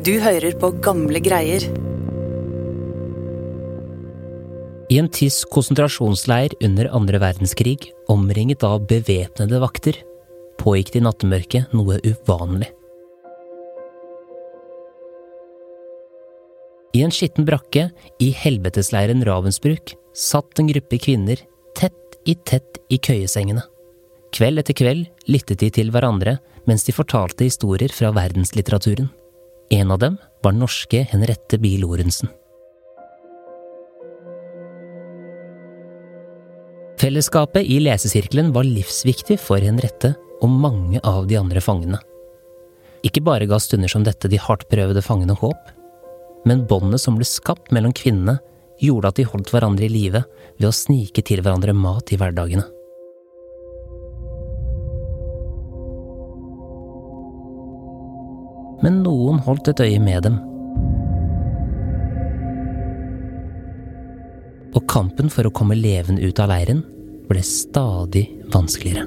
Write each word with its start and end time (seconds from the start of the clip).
Du 0.00 0.14
hører 0.16 0.54
på 0.56 0.70
gamle 0.80 1.20
greier. 1.20 1.60
I 4.88 4.96
en 4.96 5.10
tysk 5.12 5.50
konsentrasjonsleir 5.52 6.54
under 6.64 6.88
andre 6.96 7.20
verdenskrig, 7.20 7.90
omringet 8.08 8.64
av 8.64 8.86
bevæpnede 8.88 9.60
vakter, 9.60 9.98
pågikk 10.56 10.94
det 10.94 11.02
i 11.02 11.04
nattemørket 11.04 11.76
noe 11.76 12.00
uvanlig. 12.00 12.70
I 16.96 17.04
en 17.04 17.12
skitten 17.12 17.44
brakke 17.44 17.90
i 18.24 18.32
helvetesleiren 18.40 19.20
Ravensbruk 19.28 19.98
satt 20.16 20.64
en 20.64 20.72
gruppe 20.72 20.96
kvinner 20.96 21.44
tett 21.76 22.16
i 22.24 22.38
tett 22.40 22.80
i 22.88 22.96
køyesengene. 22.96 23.68
Kveld 24.32 24.64
etter 24.64 24.80
kveld 24.80 25.08
lyttet 25.28 25.60
de 25.60 25.68
til 25.76 25.92
hverandre 25.92 26.38
mens 26.64 26.88
de 26.88 26.96
fortalte 26.96 27.44
historier 27.44 27.92
fra 27.92 28.16
verdenslitteraturen. 28.16 29.12
En 29.72 29.90
av 29.90 29.98
dem 29.98 30.16
var 30.42 30.52
norske 30.52 31.04
Henriette 31.12 31.58
Bie 31.58 31.78
Lorentzen. 31.78 32.28
Fellesskapet 36.98 37.62
i 37.70 37.76
lesesirkelen 37.78 38.50
var 38.52 38.66
livsviktig 38.66 39.36
for 39.38 39.62
Henriette 39.62 40.16
og 40.42 40.50
mange 40.50 40.98
av 41.06 41.28
de 41.30 41.38
andre 41.38 41.62
fangene. 41.62 42.00
Ikke 43.06 43.22
bare 43.22 43.46
ga 43.46 43.60
stunder 43.62 43.92
som 43.94 44.02
dette 44.02 44.28
de 44.28 44.42
hardt 44.42 44.66
prøvede 44.72 45.06
fangene 45.06 45.38
håp, 45.38 45.70
men 46.50 46.66
båndet 46.66 47.04
som 47.04 47.14
ble 47.14 47.28
skapt 47.28 47.70
mellom 47.70 47.94
kvinnene, 47.94 48.40
gjorde 48.82 49.14
at 49.14 49.22
de 49.22 49.28
holdt 49.30 49.54
hverandre 49.54 49.86
i 49.86 49.92
live 49.92 50.24
ved 50.58 50.66
å 50.66 50.74
snike 50.74 51.22
til 51.30 51.44
hverandre 51.44 51.76
mat 51.78 52.10
i 52.10 52.18
hverdagene. 52.18 52.66
Men 58.84 59.02
noen 59.04 59.40
holdt 59.44 59.72
et 59.72 59.82
øye 59.84 60.00
med 60.02 60.24
dem. 60.24 60.38
Og 64.70 64.86
kampen 64.88 65.28
for 65.32 65.46
å 65.48 65.54
komme 65.54 65.76
levende 65.78 66.24
ut 66.24 66.40
av 66.40 66.52
leiren 66.52 66.84
ble 67.30 67.42
stadig 67.46 68.26
vanskeligere. 68.54 69.06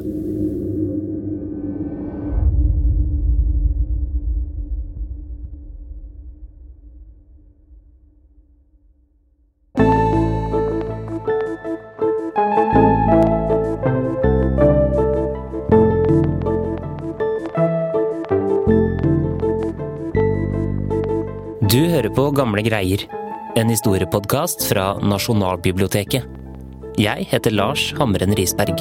Gamle 22.44 22.62
greier, 22.62 23.00
en 23.56 23.70
historiepodkast 23.72 24.66
fra 24.68 24.98
Nasjonalbiblioteket. 25.00 26.26
Jeg 27.00 27.28
heter 27.32 27.54
Lars 27.56 27.94
Hamren 27.96 28.36
Risberg. 28.36 28.76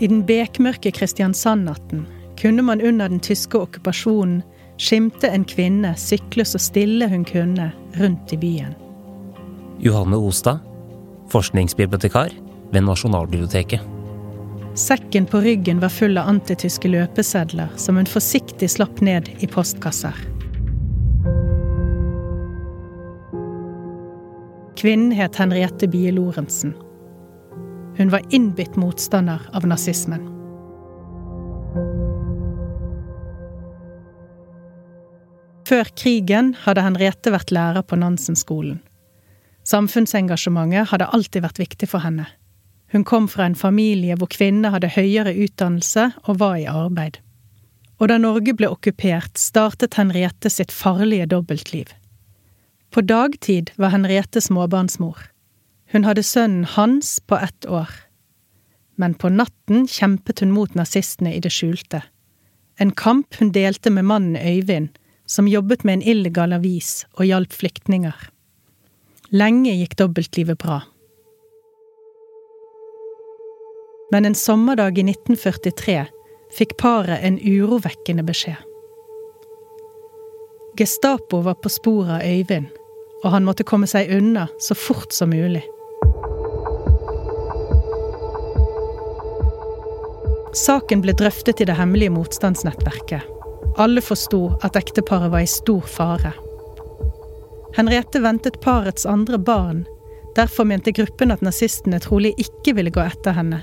I 0.00 0.08
den 0.10 0.24
bekmørke 0.26 0.90
Kristiansand-natten 0.90 2.08
kunne 2.42 2.66
man 2.66 2.82
under 2.82 3.06
den 3.06 3.22
tyske 3.22 3.62
okkupasjonen 3.68 4.42
skimte 4.82 5.30
en 5.30 5.46
kvinne 5.46 5.94
sykle 5.94 6.42
så 6.42 6.58
stille 6.58 7.06
hun 7.06 7.22
kunne 7.28 7.70
rundt 7.94 8.32
i 8.32 8.38
byen. 8.38 8.74
Johanne 9.80 10.16
Ostad, 10.16 10.58
forskningsbibliotekar 11.28 12.32
ved 12.70 12.84
Nasjonalbiblioteket. 12.84 13.80
Sekken 14.74 15.26
på 15.26 15.40
ryggen 15.40 15.80
var 15.80 15.88
full 15.88 16.18
av 16.18 16.28
antityske 16.28 16.88
løpesedler 16.88 17.68
som 17.76 17.98
hun 18.00 18.08
forsiktig 18.08 18.70
slapp 18.72 19.02
ned 19.04 19.28
i 19.44 19.46
postkasser. 19.46 20.16
Kvinnen 24.80 25.12
het 25.12 25.36
Henriette 25.36 25.86
Bie 25.88 26.12
Lorentzen. 26.12 26.72
Hun 27.96 28.10
var 28.10 28.24
innbitt 28.30 28.76
motstander 28.80 29.44
av 29.52 29.66
nazismen. 29.68 30.31
Før 35.72 35.88
krigen 35.96 36.50
hadde 36.66 36.82
Henriette 36.84 37.30
vært 37.32 37.48
lærer 37.48 37.80
på 37.88 37.96
Nansen-skolen. 37.96 38.82
Samfunnsengasjementet 39.64 40.90
hadde 40.90 41.06
alltid 41.16 41.46
vært 41.46 41.60
viktig 41.62 41.88
for 41.88 42.04
henne. 42.04 42.26
Hun 42.92 43.06
kom 43.08 43.24
fra 43.32 43.46
en 43.48 43.56
familie 43.56 44.18
hvor 44.20 44.28
kvinner 44.28 44.74
hadde 44.74 44.90
høyere 44.92 45.32
utdannelse 45.32 46.10
og 46.26 46.42
var 46.44 46.58
i 46.60 46.68
arbeid. 46.68 47.16
Og 47.96 48.12
da 48.12 48.20
Norge 48.20 48.52
ble 48.52 48.68
okkupert, 48.68 49.40
startet 49.40 49.96
Henriette 49.96 50.52
sitt 50.52 50.76
farlige 50.76 51.30
dobbeltliv. 51.32 51.88
På 52.92 53.00
dagtid 53.00 53.72
var 53.80 53.96
Henriette 53.96 54.44
småbarnsmor. 54.44 55.24
Hun 55.96 56.04
hadde 56.04 56.28
sønnen 56.34 56.68
Hans 56.76 57.16
på 57.24 57.40
ett 57.40 57.64
år. 57.64 57.88
Men 59.00 59.16
på 59.16 59.32
natten 59.32 59.88
kjempet 59.88 60.44
hun 60.44 60.52
mot 60.52 60.76
nazistene 60.76 61.32
i 61.32 61.40
det 61.40 61.56
skjulte. 61.56 62.04
En 62.76 62.92
kamp 62.92 63.40
hun 63.40 63.56
delte 63.56 63.88
med 63.88 64.04
mannen 64.04 64.36
Øyvind, 64.36 64.98
som 65.32 65.48
jobbet 65.48 65.84
med 65.84 65.94
en 65.94 66.02
illegal 66.02 66.52
avis 66.52 67.06
og 67.16 67.24
hjalp 67.24 67.54
flyktninger. 67.56 68.16
Lenge 69.32 69.72
gikk 69.72 69.96
dobbeltlivet 69.96 70.60
bra. 70.60 70.82
Men 74.12 74.28
en 74.28 74.36
sommerdag 74.36 75.00
i 75.00 75.06
1943 75.08 75.96
fikk 76.52 76.76
paret 76.82 77.24
en 77.24 77.40
urovekkende 77.40 78.26
beskjed. 78.28 78.60
Gestapo 80.76 81.40
var 81.48 81.56
på 81.64 81.72
sporet 81.72 82.18
av 82.18 82.28
Øyvind, 82.28 82.68
og 83.24 83.32
han 83.32 83.48
måtte 83.48 83.64
komme 83.64 83.88
seg 83.88 84.12
unna 84.12 84.50
så 84.60 84.76
fort 84.76 85.16
som 85.16 85.32
mulig. 85.32 85.64
Saken 90.52 91.00
ble 91.00 91.16
drøftet 91.16 91.64
i 91.64 91.72
det 91.72 91.80
hemmelige 91.80 92.12
motstandsnettverket. 92.12 93.31
Alle 93.76 94.00
forsto 94.00 94.52
at 94.62 94.76
ekteparet 94.76 95.30
var 95.32 95.40
i 95.40 95.46
stor 95.46 95.80
fare. 95.80 96.32
Henriette 97.76 98.20
ventet 98.20 98.60
parets 98.60 99.06
andre 99.06 99.38
barn. 99.38 99.84
Derfor 100.36 100.64
mente 100.64 100.92
gruppen 100.92 101.32
at 101.32 101.40
nazistene 101.40 102.00
trolig 102.00 102.34
ikke 102.40 102.74
ville 102.76 102.92
gå 102.92 103.00
etter 103.00 103.36
henne. 103.36 103.62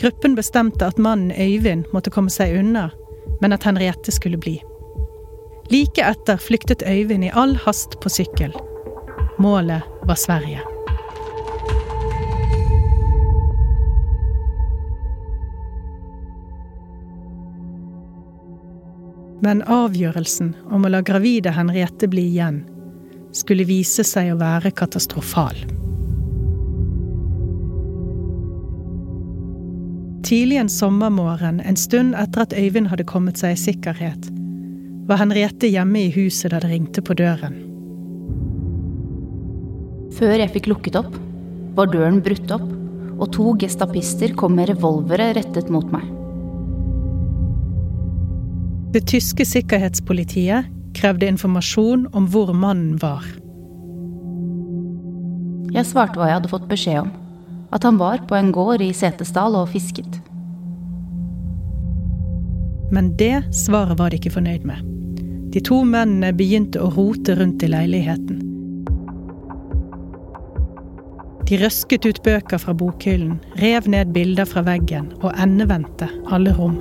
Gruppen 0.00 0.34
bestemte 0.34 0.86
at 0.86 0.98
mannen 0.98 1.30
Øyvind 1.30 1.90
måtte 1.92 2.10
komme 2.10 2.32
seg 2.32 2.56
unna, 2.58 2.88
men 3.40 3.52
at 3.52 3.66
Henriette 3.68 4.12
skulle 4.14 4.40
bli. 4.40 4.56
Like 5.70 6.02
etter 6.02 6.40
flyktet 6.40 6.82
Øyvind 6.82 7.28
i 7.28 7.34
all 7.34 7.54
hast 7.66 8.00
på 8.00 8.10
sykkel. 8.10 8.54
Målet 9.38 9.82
var 10.08 10.18
Sverige. 10.18 10.79
Men 19.40 19.62
avgjørelsen 19.64 20.52
om 20.70 20.84
å 20.84 20.90
la 20.92 21.00
gravide 21.00 21.54
Henriette 21.56 22.08
bli 22.12 22.26
igjen 22.34 22.62
skulle 23.36 23.64
vise 23.64 24.04
seg 24.04 24.32
å 24.34 24.40
være 24.40 24.72
katastrofal. 24.76 25.56
Tidlig 30.26 30.60
en 30.60 30.68
sommermorgen, 30.70 31.62
en 31.64 31.78
stund 31.80 32.14
etter 32.18 32.44
at 32.44 32.52
Øyvind 32.54 32.90
hadde 32.92 33.08
kommet 33.08 33.40
seg 33.40 33.56
i 33.56 33.62
sikkerhet, 33.64 34.28
var 35.08 35.22
Henriette 35.22 35.70
hjemme 35.70 36.04
i 36.04 36.12
huset 36.14 36.52
da 36.52 36.60
det 36.62 36.70
ringte 36.70 37.02
på 37.02 37.16
døren. 37.18 37.56
Før 40.14 40.36
jeg 40.36 40.52
fikk 40.54 40.68
lukket 40.70 41.00
opp, 41.00 41.16
var 41.78 41.90
døren 41.90 42.20
brutt 42.22 42.52
opp, 42.52 42.68
og 43.20 43.28
to 43.34 43.54
gestapister 43.62 44.34
kom 44.36 44.54
med 44.58 44.70
revolvere 44.70 45.32
rettet 45.38 45.70
mot 45.72 45.88
meg. 45.92 46.19
Det 48.90 49.04
tyske 49.06 49.44
sikkerhetspolitiet 49.46 50.66
krevde 50.98 51.28
informasjon 51.30 52.08
om 52.12 52.24
hvor 52.26 52.50
mannen 52.50 52.96
var. 52.98 53.22
Jeg 55.70 55.86
svarte 55.86 56.18
hva 56.18 56.26
jeg 56.26 56.40
hadde 56.40 56.50
fått 56.50 56.66
beskjed 56.70 57.04
om. 57.04 57.12
At 57.70 57.86
han 57.86 58.00
var 58.00 58.24
på 58.26 58.34
en 58.34 58.50
gård 58.50 58.82
i 58.82 58.90
Setesdal 58.90 59.54
og 59.54 59.70
fisket. 59.70 60.18
Men 62.90 63.12
det 63.20 63.44
svaret 63.54 64.00
var 64.00 64.10
de 64.10 64.18
ikke 64.18 64.34
fornøyd 64.34 64.66
med. 64.66 64.82
De 65.54 65.62
to 65.62 65.84
mennene 65.86 66.32
begynte 66.34 66.82
å 66.82 66.90
rote 66.90 67.38
rundt 67.38 67.62
i 67.62 67.70
leiligheten. 67.70 68.42
De 71.46 71.58
røsket 71.62 72.10
ut 72.10 72.18
bøker 72.26 72.58
fra 72.62 72.74
bokhyllen, 72.74 73.38
rev 73.62 73.86
ned 73.90 74.10
bilder 74.14 74.50
fra 74.50 74.66
veggen 74.66 75.12
og 75.20 75.30
endevendte 75.38 76.10
alle 76.30 76.58
rom. 76.58 76.78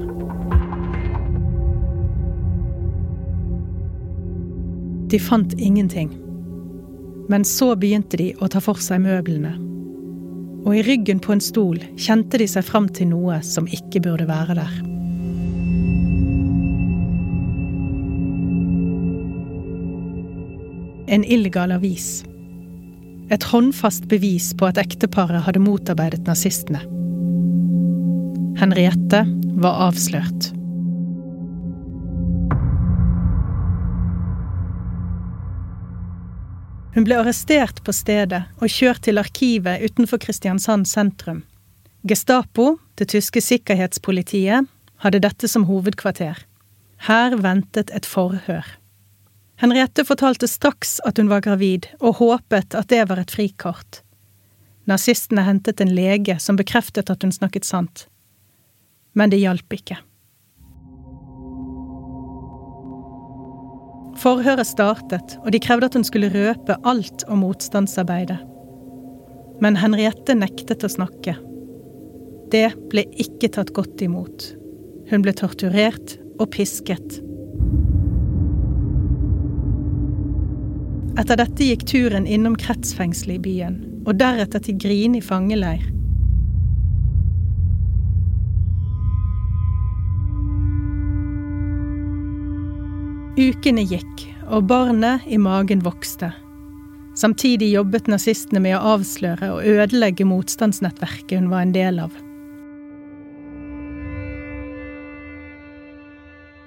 De 5.10 5.20
fant 5.20 5.54
ingenting. 5.54 6.10
Men 7.30 7.46
så 7.46 7.72
begynte 7.76 8.18
de 8.18 8.28
å 8.38 8.48
ta 8.52 8.62
for 8.62 8.78
seg 8.82 9.02
møblene. 9.02 9.56
Og 10.68 10.76
i 10.76 10.84
ryggen 10.86 11.22
på 11.24 11.34
en 11.34 11.42
stol 11.42 11.80
kjente 11.98 12.38
de 12.42 12.46
seg 12.50 12.66
fram 12.68 12.90
til 12.94 13.10
noe 13.10 13.40
som 13.46 13.70
ikke 13.70 14.04
burde 14.06 14.28
være 14.30 14.58
der. 14.60 14.76
En 21.10 21.26
illegal 21.26 21.74
avis. 21.74 22.22
Et 23.34 23.50
håndfast 23.50 24.06
bevis 24.10 24.52
på 24.58 24.70
at 24.70 24.78
ekteparet 24.82 25.42
hadde 25.48 25.64
motarbeidet 25.64 26.30
nazistene. 26.30 26.84
Henriette 28.62 29.26
var 29.58 29.88
avslørt. 29.90 30.52
Hun 36.94 37.06
ble 37.06 37.20
arrestert 37.22 37.84
på 37.86 37.94
stedet 37.94 38.42
og 38.58 38.72
kjørt 38.74 39.04
til 39.06 39.22
arkivet 39.22 39.84
utenfor 39.86 40.22
Kristiansand 40.24 40.88
sentrum. 40.90 41.44
Gestapo, 42.08 42.80
det 42.98 43.12
tyske 43.14 43.44
sikkerhetspolitiet, 43.46 44.66
hadde 45.04 45.22
dette 45.22 45.48
som 45.48 45.68
hovedkvarter. 45.70 46.42
Her 47.06 47.36
ventet 47.38 47.94
et 47.96 48.10
forhør. 48.10 48.66
Henriette 49.60 50.06
fortalte 50.08 50.48
straks 50.48 50.98
at 51.06 51.20
hun 51.20 51.30
var 51.30 51.44
gravid, 51.46 51.86
og 52.00 52.18
håpet 52.24 52.76
at 52.76 52.90
det 52.90 53.06
var 53.10 53.22
et 53.22 53.32
frikort. 53.32 54.02
Nazistene 54.90 55.44
hentet 55.46 55.84
en 55.84 55.94
lege 55.94 56.40
som 56.42 56.58
bekreftet 56.58 57.12
at 57.12 57.24
hun 57.24 57.36
snakket 57.36 57.68
sant. 57.68 58.08
Men 59.14 59.30
det 59.30 59.44
hjalp 59.44 59.78
ikke. 59.78 60.00
Forhøret 64.20 64.68
startet, 64.68 65.38
og 65.46 65.54
de 65.56 65.62
krevde 65.64 65.88
at 65.88 65.96
hun 65.96 66.04
skulle 66.04 66.32
røpe 66.34 66.76
alt 66.88 67.24
om 67.32 67.40
motstandsarbeidet. 67.46 68.40
Men 69.64 69.78
Henriette 69.80 70.36
nektet 70.36 70.84
å 70.84 70.92
snakke. 70.92 71.38
Det 72.52 72.68
ble 72.92 73.06
ikke 73.22 73.52
tatt 73.56 73.72
godt 73.76 74.02
imot. 74.04 74.50
Hun 75.12 75.24
ble 75.24 75.34
torturert 75.38 76.18
og 76.40 76.50
pisket. 76.56 77.20
Etter 81.20 81.40
dette 81.40 81.70
gikk 81.72 81.86
turen 81.88 82.28
innom 82.28 82.56
kretsfengselet 82.60 83.40
i 83.40 83.44
byen, 83.44 83.80
og 84.08 84.20
deretter 84.20 84.64
til 84.64 84.80
Grini 84.80 85.24
fangeleir. 85.24 85.84
Ukene 93.40 93.86
gikk, 93.88 94.24
og 94.52 94.66
barnet 94.68 95.24
i 95.32 95.38
magen 95.40 95.80
vokste. 95.86 96.34
Samtidig 97.16 97.70
jobbet 97.72 98.10
nazistene 98.12 98.60
med 98.60 98.76
å 98.76 98.96
avsløre 98.98 99.54
og 99.54 99.64
ødelegge 99.64 100.28
motstandsnettverket 100.28 101.38
hun 101.40 101.48
var 101.52 101.64
en 101.64 101.72
del 101.72 102.02
av. 102.04 102.18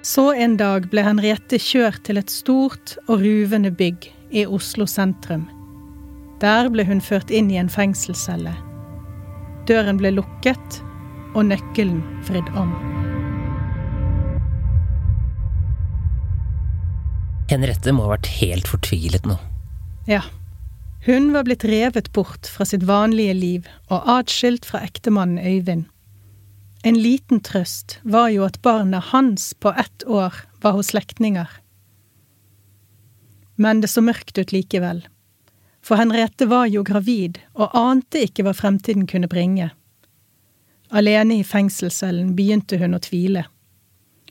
Så 0.01 0.31
en 0.33 0.57
dag 0.57 0.89
ble 0.89 1.05
Henriette 1.05 1.61
kjørt 1.61 2.01
til 2.09 2.17
et 2.17 2.33
stort 2.33 2.97
og 3.05 3.21
ruvende 3.21 3.69
bygg 3.69 4.09
i 4.33 4.47
Oslo 4.49 4.89
sentrum. 4.89 5.45
Der 6.41 6.73
ble 6.73 6.89
hun 6.89 7.05
ført 7.05 7.29
inn 7.29 7.53
i 7.53 7.61
en 7.61 7.69
fengselscelle. 7.69 8.57
Døren 9.69 10.01
ble 10.01 10.15
lukket, 10.17 10.81
og 11.37 11.47
nøkkelen 11.53 12.01
vridd 12.27 12.49
om. 12.57 12.73
Henriette 17.51 17.91
må 17.91 18.05
ha 18.07 18.15
vært 18.15 18.29
helt 18.39 18.69
fortvilet 18.71 19.27
nå. 19.27 19.37
Ja. 20.09 20.23
Hun 21.03 21.33
var 21.33 21.43
blitt 21.43 21.65
revet 21.67 22.11
bort 22.15 22.47
fra 22.47 22.65
sitt 22.65 22.85
vanlige 22.87 23.33
liv 23.35 23.67
og 23.91 24.07
atskilt 24.07 24.65
fra 24.67 24.79
ektemannen 24.85 25.41
Øyvind. 25.43 25.89
En 26.83 26.99
liten 26.99 27.39
trøst 27.43 27.97
var 28.03 28.29
jo 28.31 28.43
at 28.47 28.61
barnet 28.63 29.11
hans 29.11 29.53
på 29.53 29.71
ett 29.79 30.03
år 30.07 30.35
var 30.63 30.75
hos 30.75 30.91
slektninger. 30.91 31.47
Men 33.55 33.79
det 33.83 33.91
så 33.91 34.03
mørkt 34.03 34.39
ut 34.39 34.51
likevel. 34.51 35.03
For 35.83 35.99
Henriette 35.99 36.47
var 36.47 36.67
jo 36.71 36.83
gravid 36.87 37.39
og 37.55 37.75
ante 37.75 38.23
ikke 38.23 38.47
hva 38.47 38.55
fremtiden 38.55 39.07
kunne 39.07 39.31
bringe. 39.31 39.69
Alene 40.91 41.39
i 41.39 41.47
fengselscellen 41.47 42.35
begynte 42.35 42.79
hun 42.79 42.95
å 42.95 43.01
tvile. 43.03 43.45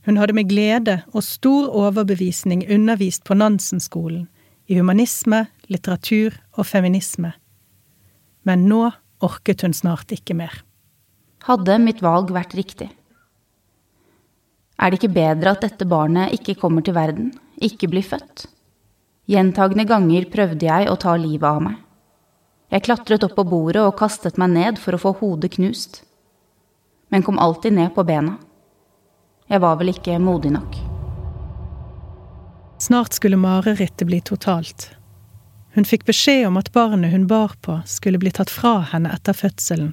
Hun 0.06 0.18
hadde 0.18 0.34
med 0.34 0.48
glede 0.50 0.96
og 1.12 1.22
stor 1.22 1.68
overbevisning 1.70 2.64
undervist 2.70 3.22
på 3.24 3.36
Nansen-skolen, 3.38 4.26
i 4.66 4.78
humanisme, 4.78 5.46
litteratur 5.70 6.34
og 6.56 6.66
feminisme. 6.66 7.32
Men 8.42 8.66
nå 8.70 8.88
orket 9.22 9.62
hun 9.62 9.74
snart 9.76 10.10
ikke 10.14 10.34
mer. 10.38 10.54
Hadde 11.46 11.78
mitt 11.82 12.02
valg 12.02 12.30
vært 12.34 12.54
riktig? 12.58 12.88
Er 14.82 14.90
det 14.90 14.98
ikke 14.98 15.14
bedre 15.14 15.54
at 15.54 15.62
dette 15.62 15.86
barnet 15.86 16.34
ikke 16.34 16.56
kommer 16.58 16.82
til 16.82 16.96
verden, 16.96 17.30
ikke 17.62 17.90
blir 17.90 18.06
født? 18.06 18.46
Gjentagende 19.30 19.86
ganger 19.86 20.26
prøvde 20.30 20.66
jeg 20.66 20.88
å 20.90 20.98
ta 20.98 21.14
livet 21.14 21.46
av 21.46 21.60
meg. 21.62 21.76
Jeg 22.72 22.86
klatret 22.86 23.22
opp 23.26 23.36
på 23.36 23.44
bordet 23.46 23.82
og 23.84 23.98
kastet 23.98 24.38
meg 24.40 24.50
ned 24.54 24.80
for 24.82 24.96
å 24.96 25.02
få 25.02 25.12
hodet 25.20 25.52
knust, 25.54 26.00
men 27.12 27.22
kom 27.22 27.38
alltid 27.38 27.76
ned 27.76 27.92
på 27.94 28.02
bena. 28.08 28.38
Jeg 29.52 29.60
var 29.60 29.76
vel 29.76 29.90
ikke 29.92 30.16
modig 30.16 30.54
nok. 30.54 30.76
Snart 32.80 33.12
skulle 33.12 33.36
marerittet 33.36 34.08
bli 34.08 34.22
totalt. 34.24 34.86
Hun 35.74 35.84
fikk 35.84 36.06
beskjed 36.08 36.46
om 36.48 36.56
at 36.56 36.70
barnet 36.72 37.12
hun 37.12 37.26
bar 37.28 37.52
på, 37.60 37.82
skulle 37.84 38.18
bli 38.18 38.32
tatt 38.32 38.48
fra 38.50 38.78
henne 38.94 39.12
etter 39.12 39.36
fødselen. 39.36 39.92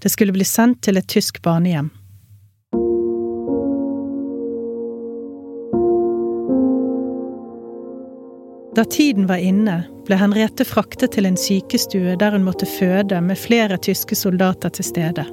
Det 0.00 0.08
skulle 0.08 0.32
bli 0.32 0.44
sendt 0.48 0.80
til 0.88 0.96
et 0.96 1.08
tysk 1.08 1.42
barnehjem. 1.44 1.92
Da 8.76 8.84
tiden 8.88 9.28
var 9.28 9.40
inne, 9.40 9.82
ble 10.08 10.16
Henriette 10.16 10.64
fraktet 10.64 11.12
til 11.12 11.28
en 11.28 11.36
sykestue 11.36 12.16
der 12.16 12.32
hun 12.32 12.48
måtte 12.48 12.68
føde 12.68 13.20
med 13.20 13.36
flere 13.36 13.76
tyske 13.76 14.16
soldater 14.16 14.72
til 14.72 14.94
stede. 14.94 15.28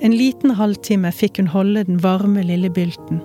En 0.00 0.16
liten 0.16 0.50
halvtime 0.50 1.10
fikk 1.12 1.38
hun 1.38 1.48
holde 1.50 1.82
den 1.84 1.98
varme, 1.98 2.42
lille 2.42 2.70
bylten. 2.70 3.18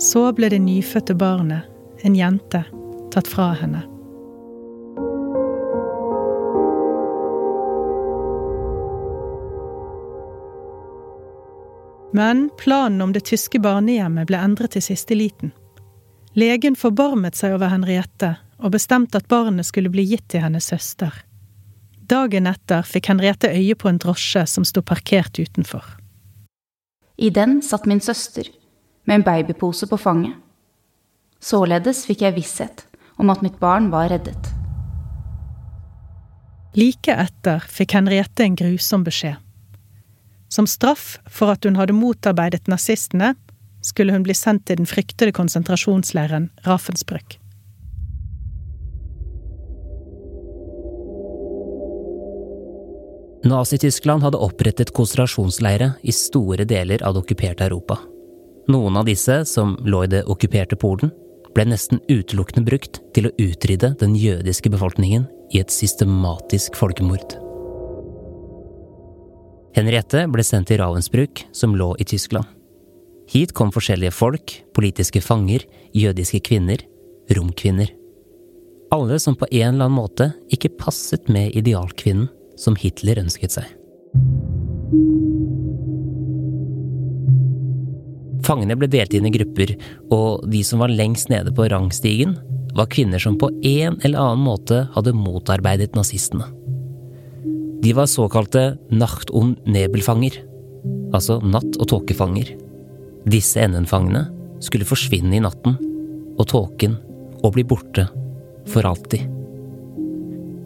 Så 0.00 0.28
ble 0.36 0.50
det 0.52 0.60
nyfødte 0.60 1.14
barnet, 1.16 1.64
en 2.04 2.16
jente, 2.16 2.60
tatt 3.14 3.28
fra 3.28 3.54
henne. 3.56 3.80
Men 12.16 12.50
planen 12.58 13.02
om 13.02 13.12
det 13.12 13.24
tyske 13.28 13.58
barnehjemmet 13.60 14.28
ble 14.28 14.40
endret 14.40 14.76
i 14.76 14.84
siste 14.84 15.16
liten. 15.16 15.52
Legen 16.36 16.76
forbarmet 16.76 17.36
seg 17.36 17.56
over 17.56 17.72
Henriette 17.72 18.34
og 18.60 18.72
bestemte 18.76 19.20
at 19.20 19.28
barnet 19.28 19.68
skulle 19.68 19.92
bli 19.92 20.04
gitt 20.04 20.28
til 20.32 20.44
hennes 20.44 20.68
søster. 20.68 21.12
Dagen 22.06 22.46
etter 22.46 22.86
fikk 22.86 23.08
Henriette 23.10 23.50
øye 23.50 23.74
på 23.74 23.88
en 23.90 23.98
drosje 23.98 24.44
som 24.46 24.64
sto 24.68 24.82
parkert 24.82 25.38
utenfor. 25.38 25.82
I 27.18 27.30
den 27.34 27.58
satt 27.64 27.86
min 27.86 28.00
søster, 28.00 28.46
med 29.06 29.20
en 29.20 29.24
babypose 29.26 29.88
på 29.90 29.98
fanget. 29.98 30.36
Således 31.40 32.04
fikk 32.06 32.22
jeg 32.22 32.36
visshet 32.36 32.84
om 33.18 33.30
at 33.30 33.42
mitt 33.42 33.58
barn 33.58 33.88
var 33.90 34.10
reddet. 34.12 34.52
Like 36.76 37.14
etter 37.14 37.64
fikk 37.72 37.96
Henriette 37.96 38.44
en 38.44 38.58
grusom 38.58 39.06
beskjed. 39.06 39.40
Som 40.52 40.68
straff 40.70 41.16
for 41.26 41.54
at 41.54 41.64
hun 41.66 41.78
hadde 41.80 41.96
motarbeidet 41.96 42.68
nazistene, 42.70 43.34
skulle 43.82 44.12
hun 44.12 44.26
bli 44.26 44.34
sendt 44.36 44.66
til 44.68 44.78
den 44.78 44.90
fryktede 44.90 45.34
konsentrasjonsleiren 45.34 46.50
Ravensbrück. 46.66 47.38
Nazi-Tyskland 53.46 54.22
hadde 54.22 54.38
opprettet 54.42 54.90
konsentrasjonsleire 54.90 55.92
i 56.02 56.12
store 56.12 56.64
deler 56.64 57.02
av 57.06 57.14
det 57.14 57.22
okkuperte 57.22 57.64
Europa. 57.64 57.98
Noen 58.68 58.96
av 58.98 59.06
disse, 59.06 59.44
som 59.46 59.76
lå 59.86 60.02
i 60.04 60.10
det 60.10 60.24
okkuperte 60.26 60.76
Polen, 60.76 61.12
ble 61.54 61.68
nesten 61.70 62.00
utelukkende 62.10 62.66
brukt 62.66 62.98
til 63.14 63.28
å 63.28 63.34
utrydde 63.38 63.92
den 64.00 64.16
jødiske 64.18 64.70
befolkningen 64.72 65.28
i 65.54 65.60
et 65.62 65.70
systematisk 65.70 66.74
folkemord. 66.74 67.36
Henriette 69.76 70.24
ble 70.32 70.42
sendt 70.44 70.72
til 70.72 70.80
Ravensbrück, 70.80 71.44
som 71.54 71.76
lå 71.78 71.92
i 72.00 72.06
Tyskland. 72.08 72.48
Hit 73.30 73.52
kom 73.54 73.70
forskjellige 73.74 74.14
folk, 74.14 74.56
politiske 74.74 75.22
fanger, 75.22 75.62
jødiske 75.94 76.40
kvinner, 76.48 76.82
romkvinner. 77.36 77.92
Alle 78.94 79.20
som 79.22 79.38
på 79.38 79.46
en 79.50 79.74
eller 79.74 79.86
annen 79.86 79.98
måte 79.98 80.30
ikke 80.54 80.74
passet 80.80 81.30
med 81.30 81.54
idealkvinnen 81.58 82.30
som 82.56 82.76
Hitler 82.78 83.20
ønsket 83.22 83.56
seg. 83.58 83.70
Fangene 88.46 88.76
ble 88.78 88.88
delt 88.90 89.14
inn 89.16 89.26
i 89.26 89.32
grupper, 89.34 89.72
og 90.14 90.44
de 90.50 90.62
som 90.66 90.82
var 90.82 90.92
lengst 90.92 91.30
nede 91.32 91.52
på 91.54 91.66
rangstigen, 91.72 92.36
var 92.76 92.90
kvinner 92.92 93.22
som 93.22 93.38
på 93.40 93.48
en 93.64 93.96
eller 94.04 94.20
annen 94.20 94.44
måte 94.44 94.84
hadde 94.94 95.16
motarbeidet 95.16 95.96
nazistene. 95.96 96.46
De 97.82 97.92
var 97.96 98.08
såkalte 98.10 98.76
nacht- 98.90 99.30
und 99.30 99.58
nebelfanger, 99.66 100.38
altså 101.14 101.40
natt- 101.40 101.78
og 101.80 101.88
tåkefanger. 101.88 102.54
Disse 103.26 103.62
NN-fangene 103.66 104.26
skulle 104.60 104.88
forsvinne 104.88 105.36
i 105.36 105.42
natten 105.42 105.76
og 106.36 106.46
tåken 106.50 106.96
og 107.42 107.52
bli 107.56 107.64
borte 107.64 108.06
for 108.66 108.86
alltid. 108.86 109.35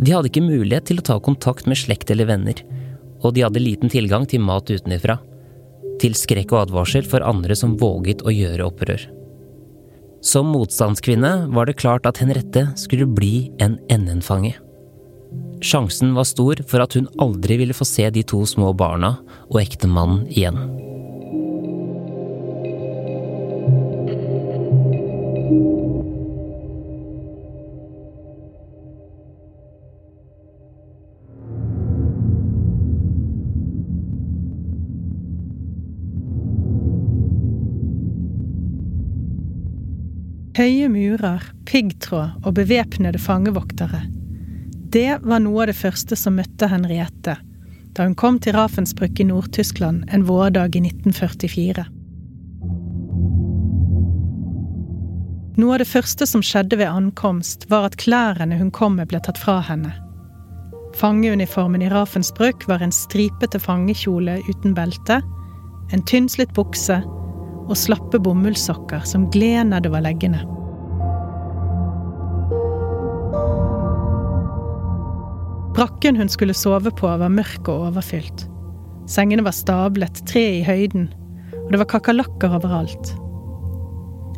De 0.00 0.14
hadde 0.14 0.30
ikke 0.30 0.45
mulighet 0.45 0.88
til 0.88 1.00
å 1.00 1.04
ta 1.04 1.19
kontakt 1.21 1.69
med 1.69 1.78
slekt 1.78 2.11
eller 2.12 2.28
venner, 2.30 2.62
og 3.21 3.35
de 3.37 3.45
hadde 3.45 3.61
liten 3.61 3.92
tilgang 3.92 4.25
til 4.28 4.40
mat 4.40 4.71
utenfra 4.73 5.21
til 6.00 6.16
skrekk 6.16 6.54
og 6.54 6.64
advarsel 6.64 7.07
for 7.07 7.25
andre 7.26 7.57
som 7.59 7.76
våget 7.80 8.25
å 8.25 8.33
gjøre 8.35 8.69
opprør. 8.71 9.07
Som 10.25 10.50
motstandskvinne 10.52 11.33
var 11.54 11.69
det 11.69 11.78
klart 11.80 12.09
at 12.09 12.21
Henrette 12.21 12.66
skulle 12.80 13.09
bli 13.09 13.50
en 13.62 13.78
NN-fange. 13.92 14.57
Sjansen 15.64 16.14
var 16.16 16.28
stor 16.28 16.61
for 16.69 16.85
at 16.85 16.97
hun 16.97 17.09
aldri 17.21 17.59
ville 17.61 17.76
få 17.76 17.87
se 17.88 18.09
de 18.12 18.25
to 18.25 18.42
små 18.49 18.73
barna 18.76 19.19
og 19.49 19.61
ektemannen 19.61 20.25
igjen. 20.33 20.61
Høye 40.61 40.90
murer, 40.93 41.40
piggtråd 41.64 42.43
og 42.45 42.52
bevæpnede 42.59 43.17
fangevoktere. 43.17 44.02
Det 44.93 45.23
var 45.25 45.40
noe 45.40 45.62
av 45.62 45.71
det 45.71 45.76
første 45.79 46.19
som 46.21 46.35
møtte 46.37 46.69
Henriette 46.69 47.38
da 47.97 48.05
hun 48.05 48.12
kom 48.14 48.37
til 48.45 48.52
Ravensbrück 48.55 49.23
i 49.23 49.25
Nord-Tyskland 49.31 50.05
en 50.12 50.26
vårdag 50.29 50.76
i 50.76 50.83
1944. 50.85 51.87
Noe 55.57 55.73
av 55.75 55.81
det 55.81 55.88
første 55.88 56.29
som 56.29 56.45
skjedde 56.45 56.76
ved 56.83 56.93
ankomst, 56.93 57.64
var 57.73 57.88
at 57.88 57.97
klærne 58.05 58.59
hun 58.61 58.69
kom 58.71 58.99
med, 59.00 59.09
ble 59.09 59.23
tatt 59.25 59.40
fra 59.40 59.62
henne. 59.64 59.95
Fangeuniformen 61.00 61.87
i 61.87 61.88
Ravensbrück 61.88 62.69
var 62.69 62.85
en 62.85 62.93
stripete 62.93 63.62
fangekjole 63.64 64.43
uten 64.52 64.76
belte, 64.76 65.23
en 65.90 66.05
tynnslitt 66.05 66.52
bukse 66.52 67.00
og 67.71 67.79
slappe 67.79 68.19
bomullssokker 68.23 69.05
som 69.07 69.29
gled 69.31 69.71
nedover 69.71 70.03
leggene. 70.05 70.43
Brakken 75.77 76.19
hun 76.19 76.29
skulle 76.29 76.57
sove 76.57 76.91
på, 76.91 77.07
var 77.07 77.31
mørk 77.33 77.69
og 77.71 77.87
overfylt. 77.93 78.49
Sengene 79.09 79.47
var 79.47 79.55
stablet, 79.57 80.19
tre 80.29 80.43
i 80.59 80.65
høyden, 80.67 81.09
og 81.55 81.71
det 81.73 81.81
var 81.81 81.89
kakerlakker 81.95 82.59
overalt. 82.59 83.15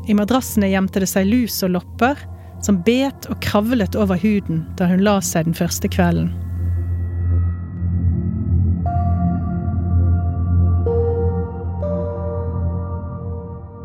I 0.07 0.15
madrassene 0.19 0.71
gjemte 0.71 1.03
det 1.03 1.09
seg 1.11 1.29
lus 1.31 1.57
og 1.65 1.75
lopper, 1.79 2.21
som 2.63 2.79
bet 2.87 3.27
og 3.33 3.41
kravlet 3.43 3.97
over 3.99 4.21
huden 4.23 4.63
da 4.79 4.87
hun 4.91 5.03
la 5.03 5.17
seg 5.25 5.49
den 5.49 5.57
første 5.57 5.91
kvelden. 5.91 6.31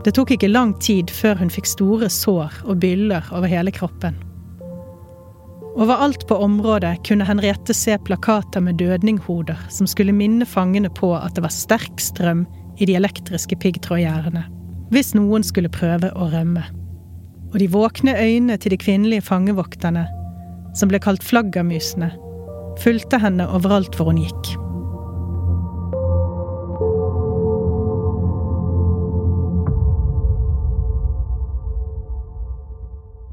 Det 0.07 0.13
tok 0.15 0.29
ikke 0.31 0.47
lang 0.47 0.69
tid 0.79 1.09
før 1.11 1.35
hun 1.41 1.49
fikk 1.51 1.65
store 1.67 2.07
sår 2.07 2.61
og 2.63 2.77
byller 2.79 3.25
over 3.35 3.51
hele 3.51 3.73
kroppen. 3.75 4.15
Overalt 5.75 6.21
på 6.29 6.37
området 6.45 6.93
kunne 7.03 7.25
Henriette 7.27 7.75
se 7.75 7.97
plakater 8.07 8.63
med 8.63 8.79
dødninghoder 8.79 9.59
som 9.67 9.89
skulle 9.89 10.15
minne 10.15 10.47
fangene 10.47 10.87
på 10.87 11.09
at 11.17 11.35
det 11.35 11.43
var 11.43 11.51
sterk 11.51 11.99
strøm 11.99 12.45
i 12.79 12.87
de 12.87 12.95
elektriske 12.95 13.57
piggtrådgjerdene, 13.59 14.45
hvis 14.95 15.11
noen 15.17 15.43
skulle 15.43 15.73
prøve 15.75 16.13
å 16.15 16.29
rømme. 16.31 16.63
Og 17.51 17.59
de 17.59 17.67
våkne 17.75 18.15
øynene 18.15 18.55
til 18.63 18.71
de 18.71 18.79
kvinnelige 18.79 19.27
fangevokterne, 19.27 20.05
som 20.71 20.87
ble 20.87 21.03
kalt 21.03 21.25
flaggermusene, 21.27 22.13
fulgte 22.79 23.19
henne 23.19 23.49
overalt 23.59 23.99
hvor 23.99 24.13
hun 24.13 24.23
gikk. 24.23 24.55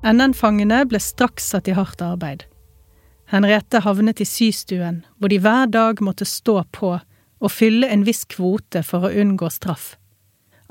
NN-fangene 0.05 0.83
ble 0.89 1.01
straks 1.01 1.47
satt 1.53 1.69
i 1.69 1.75
hardt 1.77 2.03
arbeid. 2.05 2.45
Henriette 3.33 3.81
havnet 3.81 4.21
i 4.21 4.27
systuen, 4.29 5.03
hvor 5.17 5.33
de 5.33 5.41
hver 5.41 5.71
dag 5.73 6.03
måtte 6.05 6.29
stå 6.29 6.61
på 6.77 6.99
og 7.45 7.53
fylle 7.53 7.89
en 7.93 8.05
viss 8.05 8.25
kvote 8.29 8.85
for 8.85 9.07
å 9.07 9.13
unngå 9.23 9.49
straff. 9.53 9.95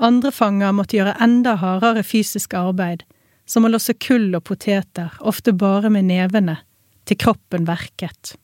Andre 0.02 0.30
fanger 0.34 0.72
måtte 0.74 0.98
gjøre 0.98 1.16
enda 1.22 1.56
hardere 1.58 2.02
fysisk 2.06 2.54
arbeid, 2.58 3.04
som 3.46 3.66
å 3.66 3.70
losse 3.70 3.94
kull 4.00 4.32
og 4.34 4.46
poteter, 4.48 5.12
ofte 5.20 5.52
bare 5.52 5.90
med 5.92 6.08
nevene, 6.08 6.56
til 7.04 7.18
kroppen 7.20 7.66
verket. 7.68 8.34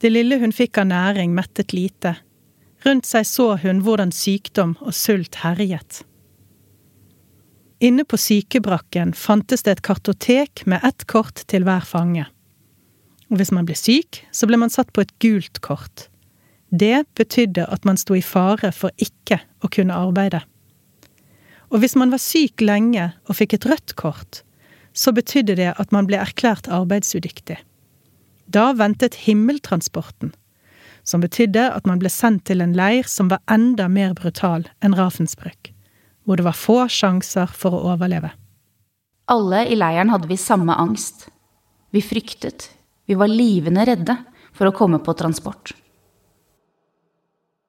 Det 0.00 0.10
lille 0.10 0.40
hun 0.40 0.52
fikk 0.52 0.80
av 0.82 0.88
næring, 0.90 1.32
mettet 1.36 1.72
lite. 1.72 2.16
Rundt 2.84 3.06
seg 3.08 3.28
så 3.28 3.54
hun 3.62 3.84
hvordan 3.84 4.12
sykdom 4.12 4.74
og 4.82 4.96
sult 4.96 5.38
herjet. 5.44 6.02
Inne 7.84 8.04
på 8.04 8.16
sykebrakken 8.16 9.10
fantes 9.12 9.62
det 9.62 9.72
et 9.74 9.82
kartotek 9.84 10.62
med 10.64 10.80
ett 10.88 11.04
kort 11.10 11.42
til 11.52 11.66
hver 11.66 11.84
fange. 11.84 12.22
Og 13.28 13.36
hvis 13.36 13.50
man 13.52 13.66
ble 13.68 13.76
syk, 13.76 14.22
så 14.32 14.48
ble 14.48 14.56
man 14.62 14.72
satt 14.72 14.92
på 14.96 15.02
et 15.04 15.12
gult 15.20 15.60
kort. 15.60 16.06
Det 16.72 17.02
betydde 17.18 17.66
at 17.68 17.84
man 17.84 18.00
sto 18.00 18.16
i 18.16 18.22
fare 18.24 18.70
for 18.72 18.94
ikke 18.96 19.42
å 19.60 19.68
kunne 19.68 19.98
arbeide. 20.00 20.40
Og 21.68 21.82
hvis 21.82 21.96
man 22.00 22.14
var 22.14 22.22
syk 22.24 22.64
lenge 22.64 23.10
og 23.28 23.36
fikk 23.42 23.58
et 23.58 23.68
rødt 23.68 23.96
kort, 24.00 24.40
så 24.96 25.12
betydde 25.12 25.58
det 25.60 25.74
at 25.76 25.92
man 25.92 26.08
ble 26.08 26.22
erklært 26.24 26.70
arbeidsudyktig. 26.72 27.58
Da 28.48 28.70
ventet 28.80 29.26
himmeltransporten, 29.26 30.32
som 31.04 31.20
betydde 31.20 31.68
at 31.68 31.84
man 31.84 32.00
ble 32.00 32.08
sendt 32.08 32.46
til 32.48 32.64
en 32.64 32.72
leir 32.72 33.04
som 33.04 33.28
var 33.28 33.44
enda 33.44 33.92
mer 33.92 34.16
brutal 34.16 34.70
enn 34.80 34.96
Ravensbrück 34.96 35.73
hvor 36.24 36.40
det 36.40 36.46
var 36.46 36.56
få 36.56 36.84
sjanser 36.88 37.50
for 37.52 37.76
å 37.76 37.84
overleve. 37.92 38.32
Alle 39.30 39.64
i 39.68 39.76
leiren 39.76 40.12
hadde 40.12 40.28
vi 40.28 40.36
samme 40.40 40.76
angst. 40.76 41.28
Vi 41.94 42.02
fryktet, 42.02 42.70
vi 43.06 43.16
var 43.16 43.30
livende 43.30 43.84
redde 43.86 44.16
for 44.52 44.68
å 44.68 44.76
komme 44.76 45.00
på 45.04 45.14
transport. 45.16 45.72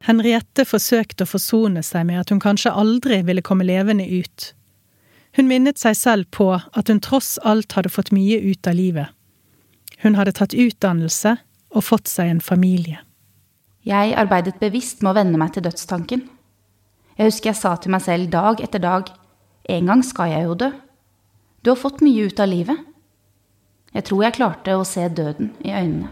Henriette 0.05 0.65
forsøkte 0.67 1.25
å 1.25 1.29
forsone 1.29 1.81
seg 1.83 2.05
med 2.05 2.21
at 2.21 2.31
hun 2.33 2.41
kanskje 2.43 2.74
aldri 2.74 3.24
ville 3.25 3.43
komme 3.45 3.65
levende 3.65 4.05
ut. 4.05 4.51
Hun 5.35 5.50
minnet 5.50 5.81
seg 5.81 5.97
selv 5.97 6.29
på 6.31 6.51
at 6.55 6.91
hun 6.91 7.01
tross 7.03 7.35
alt 7.43 7.74
hadde 7.75 7.91
fått 7.91 8.13
mye 8.15 8.38
ut 8.43 8.67
av 8.69 8.77
livet. 8.77 9.09
Hun 10.03 10.15
hadde 10.19 10.35
tatt 10.38 10.53
utdannelse 10.53 11.35
og 11.75 11.83
fått 11.83 12.12
seg 12.12 12.29
en 12.29 12.43
familie. 12.43 13.01
Jeg 13.85 14.13
arbeidet 14.17 14.59
bevisst 14.62 15.01
med 15.01 15.13
å 15.13 15.17
venne 15.17 15.39
meg 15.41 15.55
til 15.55 15.65
dødstanken. 15.65 16.24
Jeg 17.15 17.29
husker 17.29 17.53
jeg 17.53 17.60
sa 17.62 17.75
til 17.79 17.93
meg 17.95 18.03
selv 18.03 18.27
dag 18.31 18.60
etter 18.63 18.81
dag, 18.84 19.07
en 19.72 19.91
gang 19.91 20.01
skal 20.03 20.34
jeg 20.34 20.48
jo 20.50 20.57
dø. 20.60 20.67
Du 21.63 21.72
har 21.72 21.79
fått 21.79 22.03
mye 22.03 22.27
ut 22.27 22.41
av 22.43 22.51
livet. 22.51 22.81
Jeg 23.95 24.05
tror 24.10 24.25
jeg 24.25 24.36
klarte 24.36 24.75
å 24.75 24.84
se 24.88 25.07
døden 25.07 25.53
i 25.63 25.72
øynene. 25.72 26.12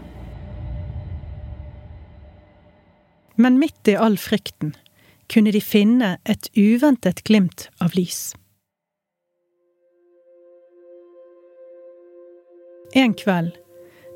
Men 3.36 3.58
midt 3.60 3.90
i 3.90 3.96
all 3.98 4.16
frykten 4.16 4.72
kunne 5.28 5.52
de 5.52 5.60
finne 5.60 6.14
et 6.24 6.48
uventet 6.56 7.24
glimt 7.28 7.66
av 7.82 7.96
lys. 7.98 8.32
En 12.94 13.12
kveld, 13.18 13.52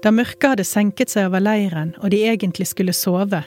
da 0.04 0.12
mørket 0.14 0.52
hadde 0.52 0.66
senket 0.66 1.10
seg 1.10 1.28
over 1.28 1.42
leiren 1.42 1.96
og 1.98 2.12
de 2.14 2.22
egentlig 2.30 2.68
skulle 2.70 2.94
sove, 2.94 3.42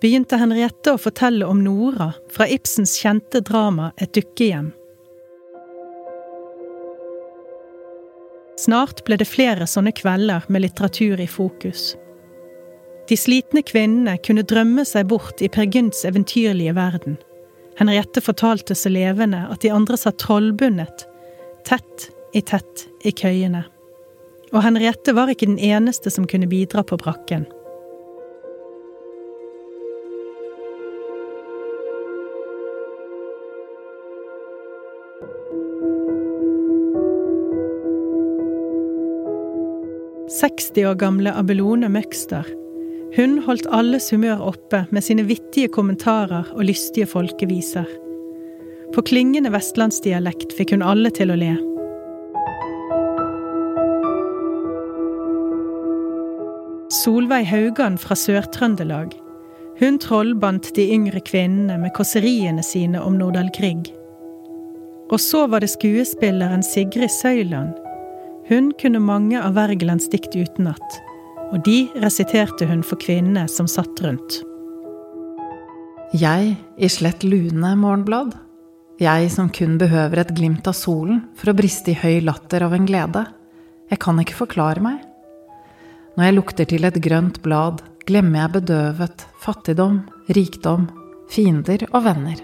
begynte 0.00 0.38
Henriette 0.40 0.92
å 0.94 1.00
fortelle 1.00 1.46
om 1.48 1.62
Nora 1.64 2.10
fra 2.32 2.48
Ibsens 2.48 2.96
kjente 3.00 3.40
drama 3.44 3.92
Et 3.96 4.12
dukkehjem. 4.12 4.72
Snart 8.60 9.02
ble 9.04 9.18
det 9.20 9.28
flere 9.28 9.68
sånne 9.68 9.92
kvelder 9.96 10.46
med 10.48 10.64
litteratur 10.64 11.20
i 11.20 11.28
fokus. 11.28 11.94
De 13.06 13.16
slitne 13.16 13.62
kvinnene 13.62 14.16
kunne 14.24 14.44
drømme 14.48 14.84
seg 14.88 15.06
bort 15.12 15.42
i 15.44 15.50
Per 15.52 15.68
Gynts 15.70 16.02
eventyrlige 16.08 16.74
verden. 16.74 17.18
Henriette 17.78 18.22
fortalte 18.24 18.74
så 18.74 18.90
levende 18.90 19.44
at 19.52 19.60
de 19.62 19.70
andre 19.70 19.98
satt 20.00 20.18
trollbundet, 20.24 21.04
tett 21.68 22.08
i 22.34 22.42
tett 22.42 22.86
i 23.04 23.12
køyene. 23.12 23.62
Og 24.54 24.62
Henriette 24.64 25.12
var 25.14 25.30
ikke 25.30 25.50
den 25.50 25.60
eneste 25.60 26.10
som 26.10 26.26
kunne 26.26 26.48
bidra 26.50 26.82
på 26.86 26.98
brakken. 26.98 27.44
60 40.36 40.84
år 40.84 40.94
gamle 41.00 41.32
Abelone 41.32 41.88
Møgster. 41.88 42.44
Hun 43.16 43.38
holdt 43.46 43.68
alles 43.72 44.10
humør 44.12 44.42
oppe 44.44 44.82
med 44.92 45.04
sine 45.06 45.24
vittige 45.24 45.70
kommentarer 45.72 46.50
og 46.52 46.66
lystige 46.68 47.06
folkeviser. 47.08 47.86
På 48.92 49.00
klingende 49.00 49.52
vestlandsdialekt 49.54 50.52
fikk 50.58 50.74
hun 50.74 50.84
alle 50.84 51.12
til 51.16 51.32
å 51.32 51.38
le. 51.40 51.54
Solveig 57.00 57.48
Haugan 57.48 57.96
fra 57.96 58.18
Sør-Trøndelag. 58.18 59.16
Hun 59.80 59.96
trollbandt 60.04 60.74
de 60.76 60.84
yngre 60.98 61.24
kvinnene 61.24 61.80
med 61.80 61.96
kåseriene 61.96 62.64
sine 62.64 63.00
om 63.00 63.16
Nordahl 63.16 63.48
Grieg. 63.56 63.88
Og 65.08 65.20
så 65.22 65.46
var 65.48 65.64
det 65.64 65.72
skuespilleren 65.72 66.64
Sigrid 66.66 67.12
Søyland. 67.22 67.85
Hun 68.48 68.70
kunne 68.78 69.00
mange 69.02 69.40
av 69.42 69.56
Wergelands 69.58 70.06
dikt 70.12 70.36
utenat, 70.38 70.98
og 71.50 71.64
de 71.66 71.88
resiterte 71.98 72.68
hun 72.70 72.84
for 72.86 73.00
kvinnene 73.02 73.48
som 73.50 73.66
satt 73.66 73.98
rundt. 74.04 74.38
Jeg 76.14 76.54
i 76.78 76.90
slett 76.90 77.26
lune 77.26 77.72
morgenblad. 77.80 78.36
Jeg 79.02 79.32
som 79.34 79.50
kun 79.50 79.74
behøver 79.82 80.22
et 80.22 80.32
glimt 80.38 80.70
av 80.70 80.78
solen 80.78 81.24
for 81.34 81.50
å 81.50 81.56
briste 81.58 81.90
i 81.90 81.98
høy 81.98 82.22
latter 82.22 82.62
av 82.62 82.76
en 82.76 82.86
glede. 82.86 83.26
Jeg 83.90 84.00
kan 84.06 84.22
ikke 84.22 84.38
forklare 84.38 84.84
meg. 84.84 85.02
Når 86.14 86.28
jeg 86.28 86.38
lukter 86.38 86.70
til 86.70 86.86
et 86.86 87.02
grønt 87.02 87.42
blad, 87.42 87.82
glemmer 88.06 88.44
jeg 88.44 88.60
bedøvet 88.60 89.26
fattigdom, 89.42 90.04
rikdom, 90.38 90.86
fiender 91.34 91.82
og 91.90 92.06
venner. 92.06 92.38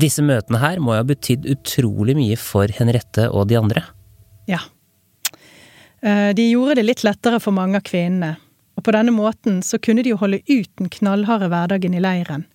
Disse 0.00 0.22
møtene 0.26 0.58
her 0.58 0.80
må 0.82 0.96
jo 0.96 1.02
ha 1.02 1.06
betydd 1.06 1.46
utrolig 1.50 2.16
mye 2.18 2.38
for 2.40 2.70
Henriette 2.78 3.28
og 3.30 3.46
de 3.50 3.58
andre. 3.60 3.84
Ja. 4.50 4.60
Eh, 6.02 6.32
de 6.34 6.48
gjorde 6.50 6.80
det 6.80 6.88
litt 6.88 7.04
lettere 7.06 7.38
for 7.40 7.54
mange 7.54 7.78
av 7.78 7.86
kvinnene, 7.86 8.34
og 8.74 8.84
på 8.84 8.94
denne 8.96 9.14
måten 9.14 9.62
så 9.62 9.78
kunne 9.78 10.02
de 10.02 10.12
jo 10.12 10.18
holde 10.20 10.42
ut 10.50 10.70
den 10.80 10.90
knallharde 10.90 11.48
hverdagen 11.52 11.94
i 11.94 12.02
leiren. 12.02 12.48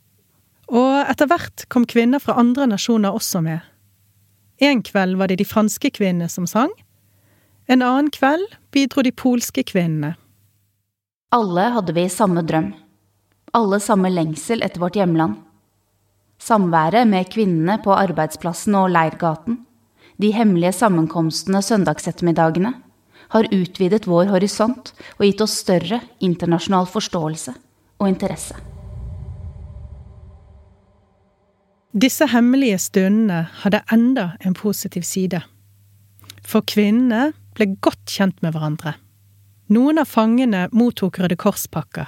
Og 0.69 0.99
etter 1.09 1.29
hvert 1.31 1.65
kom 1.71 1.87
kvinner 1.89 2.21
fra 2.21 2.37
andre 2.37 2.67
nasjoner 2.69 3.15
også 3.15 3.41
med. 3.41 3.63
En 4.61 4.83
kveld 4.83 5.15
var 5.17 5.31
det 5.31 5.39
de 5.39 5.47
franske 5.47 5.89
kvinnene 5.95 6.29
som 6.29 6.45
sang. 6.45 6.69
En 7.71 7.81
annen 7.81 8.11
kveld 8.11 8.45
bidro 8.75 9.01
de 9.05 9.15
polske 9.15 9.63
kvinnene. 9.63 10.17
Alle 11.33 11.69
hadde 11.73 11.95
vi 11.95 12.05
samme 12.11 12.43
drøm. 12.43 12.73
Alle 13.53 13.79
samme 13.81 14.11
lengsel 14.11 14.61
etter 14.65 14.81
vårt 14.81 14.97
hjemland. 14.99 15.37
Samværet 16.39 17.07
med 17.07 17.27
kvinnene 17.31 17.77
på 17.83 17.91
arbeidsplassen 17.93 18.77
og 18.79 18.89
leirgaten, 18.95 19.59
de 20.19 20.31
hemmelige 20.35 20.71
sammenkomstene 20.75 21.61
søndagsettermiddagene, 21.63 22.73
har 23.29 23.47
utvidet 23.53 24.07
vår 24.09 24.31
horisont 24.31 24.93
og 25.17 25.25
gitt 25.27 25.43
oss 25.43 25.59
større 25.61 25.99
internasjonal 26.23 26.87
forståelse 26.89 27.53
og 27.99 28.07
interesse. 28.09 28.55
Disse 31.89 32.27
hemmelige 32.29 32.77
stundene 32.81 33.43
hadde 33.63 33.81
enda 33.91 34.31
en 34.45 34.53
positiv 34.53 35.03
side. 35.03 35.41
For 36.45 36.61
kvinnene 36.65 37.31
ble 37.57 37.73
godt 37.81 38.05
kjent 38.09 38.37
med 38.45 38.53
hverandre. 38.55 38.95
Noen 39.69 40.01
av 40.01 40.09
fangene 40.09 40.67
mottok 40.73 41.19
Røde 41.21 41.37
Kors-pakker. 41.37 42.07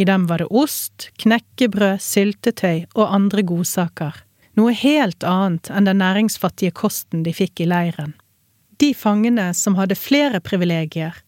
I 0.00 0.04
dem 0.04 0.26
var 0.26 0.38
det 0.38 0.46
ost, 0.46 1.10
knekkebrød, 1.20 1.98
syltetøy 2.00 2.86
og 2.94 3.10
andre 3.12 3.42
godsaker. 3.44 4.14
Noe 4.56 4.72
helt 4.72 5.26
annet 5.28 5.68
enn 5.68 5.84
den 5.84 6.00
næringsfattige 6.00 6.72
kosten 6.72 7.20
de 7.26 7.34
fikk 7.36 7.60
i 7.60 7.66
leiren. 7.68 8.14
De 8.80 8.94
fangene 8.96 9.50
som 9.52 9.76
hadde 9.76 9.98
flere 10.00 10.40
privilegier, 10.40 11.18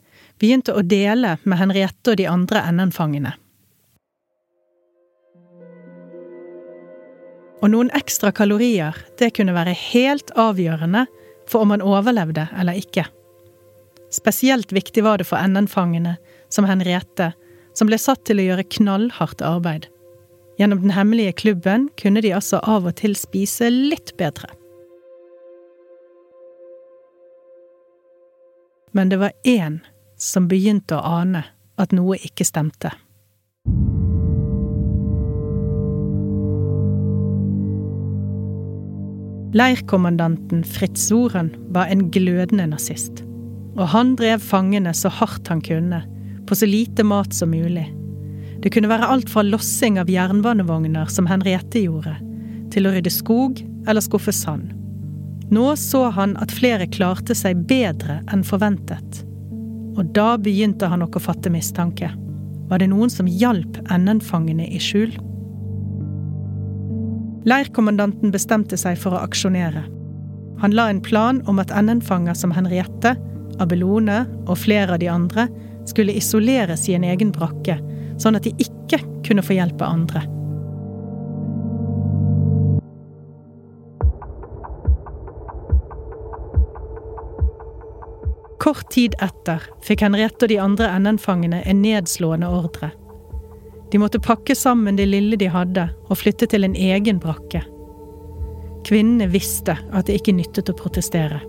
begynte 0.40 0.72
å 0.72 0.80
dele 0.88 1.34
med 1.44 1.60
Henriette 1.60 2.14
og 2.14 2.16
de 2.22 2.30
andre 2.32 2.62
NN-fangene. 2.72 3.34
Og 7.60 7.68
noen 7.76 7.92
ekstra 7.92 8.32
kalorier, 8.32 8.96
det 9.20 9.34
kunne 9.36 9.52
være 9.52 9.76
helt 9.76 10.32
avgjørende 10.32 11.04
for 11.44 11.66
om 11.66 11.76
han 11.76 11.84
overlevde 11.84 12.48
eller 12.56 12.80
ikke. 12.80 13.04
Spesielt 14.08 14.72
viktig 14.72 15.04
var 15.04 15.20
det 15.20 15.28
for 15.28 15.44
NN-fangene, 15.44 16.16
som 16.48 16.64
Henriette, 16.64 17.34
som 17.78 17.88
ble 17.88 17.98
satt 18.00 18.24
til 18.28 18.40
å 18.40 18.46
gjøre 18.50 18.68
knallhardt 18.76 19.44
arbeid. 19.44 19.88
Gjennom 20.60 20.82
den 20.84 20.92
hemmelige 20.94 21.32
klubben 21.32 21.88
kunne 22.00 22.22
de 22.22 22.34
altså 22.36 22.60
av 22.68 22.86
og 22.86 22.98
til 23.00 23.16
spise 23.18 23.70
litt 23.72 24.12
bedre. 24.20 24.50
Men 28.92 29.08
det 29.08 29.22
var 29.22 29.32
én 29.48 29.80
som 30.20 30.50
begynte 30.50 30.98
å 30.98 31.16
ane 31.22 31.46
at 31.80 31.94
noe 31.96 32.18
ikke 32.20 32.44
stemte. 32.44 32.92
Leirkommandanten 39.52 40.62
Fritz 40.64 41.08
Soren 41.08 41.50
var 41.72 41.90
en 41.92 42.06
glødende 42.12 42.70
nazist, 42.70 43.24
og 43.76 43.90
han 43.92 44.14
drev 44.16 44.40
fangene 44.44 44.94
så 44.96 45.12
hardt 45.12 45.50
han 45.52 45.60
kunne 45.64 46.04
på 46.52 46.56
så 46.56 46.66
lite 46.66 47.04
mat 47.04 47.32
som 47.34 47.50
mulig. 47.50 47.94
Det 48.62 48.70
kunne 48.70 48.90
være 48.90 49.06
alt 49.08 49.30
fra 49.32 49.40
lossing 49.42 49.96
av 50.00 50.10
jernbanevogner, 50.12 51.06
som 51.08 51.24
Henriette 51.24 51.80
gjorde, 51.80 52.12
til 52.74 52.84
å 52.84 52.92
rydde 52.92 53.08
skog 53.08 53.62
eller 53.88 54.04
skuffe 54.04 54.34
sand. 54.36 54.74
Nå 55.48 55.70
så 55.80 56.02
han 56.12 56.34
at 56.44 56.52
flere 56.52 56.90
klarte 56.92 57.32
seg 57.32 57.62
bedre 57.70 58.18
enn 58.28 58.44
forventet. 58.44 59.22
Og 59.96 60.12
da 60.12 60.34
begynte 60.36 60.92
han 60.92 61.00
nok 61.00 61.16
å 61.16 61.24
fatte 61.24 61.48
mistanke. 61.48 62.12
Var 62.68 62.84
det 62.84 62.90
noen 62.92 63.08
som 63.08 63.32
hjalp 63.32 63.80
NN-fangene 63.88 64.68
i 64.68 64.76
skjul? 64.76 65.16
Leirkommandanten 67.48 68.36
bestemte 68.36 68.76
seg 68.76 69.00
for 69.00 69.16
å 69.16 69.24
aksjonere. 69.24 69.86
Han 70.60 70.76
la 70.76 70.90
en 70.92 71.00
plan 71.00 71.40
om 71.48 71.64
at 71.64 71.72
NN-fanger 71.72 72.36
som 72.36 72.52
Henriette, 72.52 73.16
Abelone 73.56 74.26
og 74.44 74.58
flere 74.68 75.00
av 75.00 75.00
de 75.00 75.08
andre 75.16 75.48
skulle 75.88 76.14
isoleres 76.16 76.88
i 76.88 76.94
en 76.94 77.04
egen 77.04 77.32
brakke, 77.34 77.78
sånn 78.20 78.38
at 78.38 78.46
de 78.46 78.54
ikke 78.62 79.00
kunne 79.26 79.44
få 79.44 79.56
hjelp 79.58 79.82
av 79.82 79.96
andre. 79.96 80.24
Kort 88.62 88.90
tid 88.94 89.16
etter 89.18 89.64
fikk 89.82 90.04
Henriette 90.06 90.46
og 90.46 90.52
de 90.52 90.58
andre 90.62 90.90
NN-fangene 91.02 91.64
en 91.66 91.80
nedslående 91.82 92.46
ordre. 92.46 92.92
De 93.90 93.98
måtte 93.98 94.22
pakke 94.22 94.54
sammen 94.54 94.96
det 94.96 95.08
lille 95.10 95.36
de 95.36 95.50
hadde, 95.50 95.88
og 96.06 96.20
flytte 96.22 96.46
til 96.48 96.64
en 96.64 96.76
egen 96.78 97.18
brakke. 97.20 97.64
Kvinnene 98.86 99.26
visste 99.34 99.74
at 99.92 100.06
det 100.06 100.20
ikke 100.20 100.36
nyttet 100.38 100.70
å 100.70 100.76
protestere. 100.78 101.42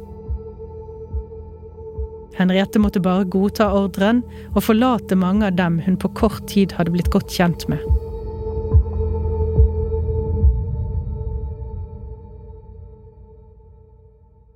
Henriette 2.37 2.79
måtte 2.79 3.01
bare 3.03 3.27
godta 3.29 3.67
ordren 3.77 4.23
og 4.55 4.63
forlate 4.65 5.15
mange 5.19 5.45
av 5.47 5.57
dem 5.57 5.79
hun 5.85 5.99
på 6.01 6.09
kort 6.17 6.47
tid 6.49 6.73
hadde 6.77 6.93
blitt 6.95 7.11
godt 7.13 7.29
kjent 7.33 7.67
med. 7.69 7.81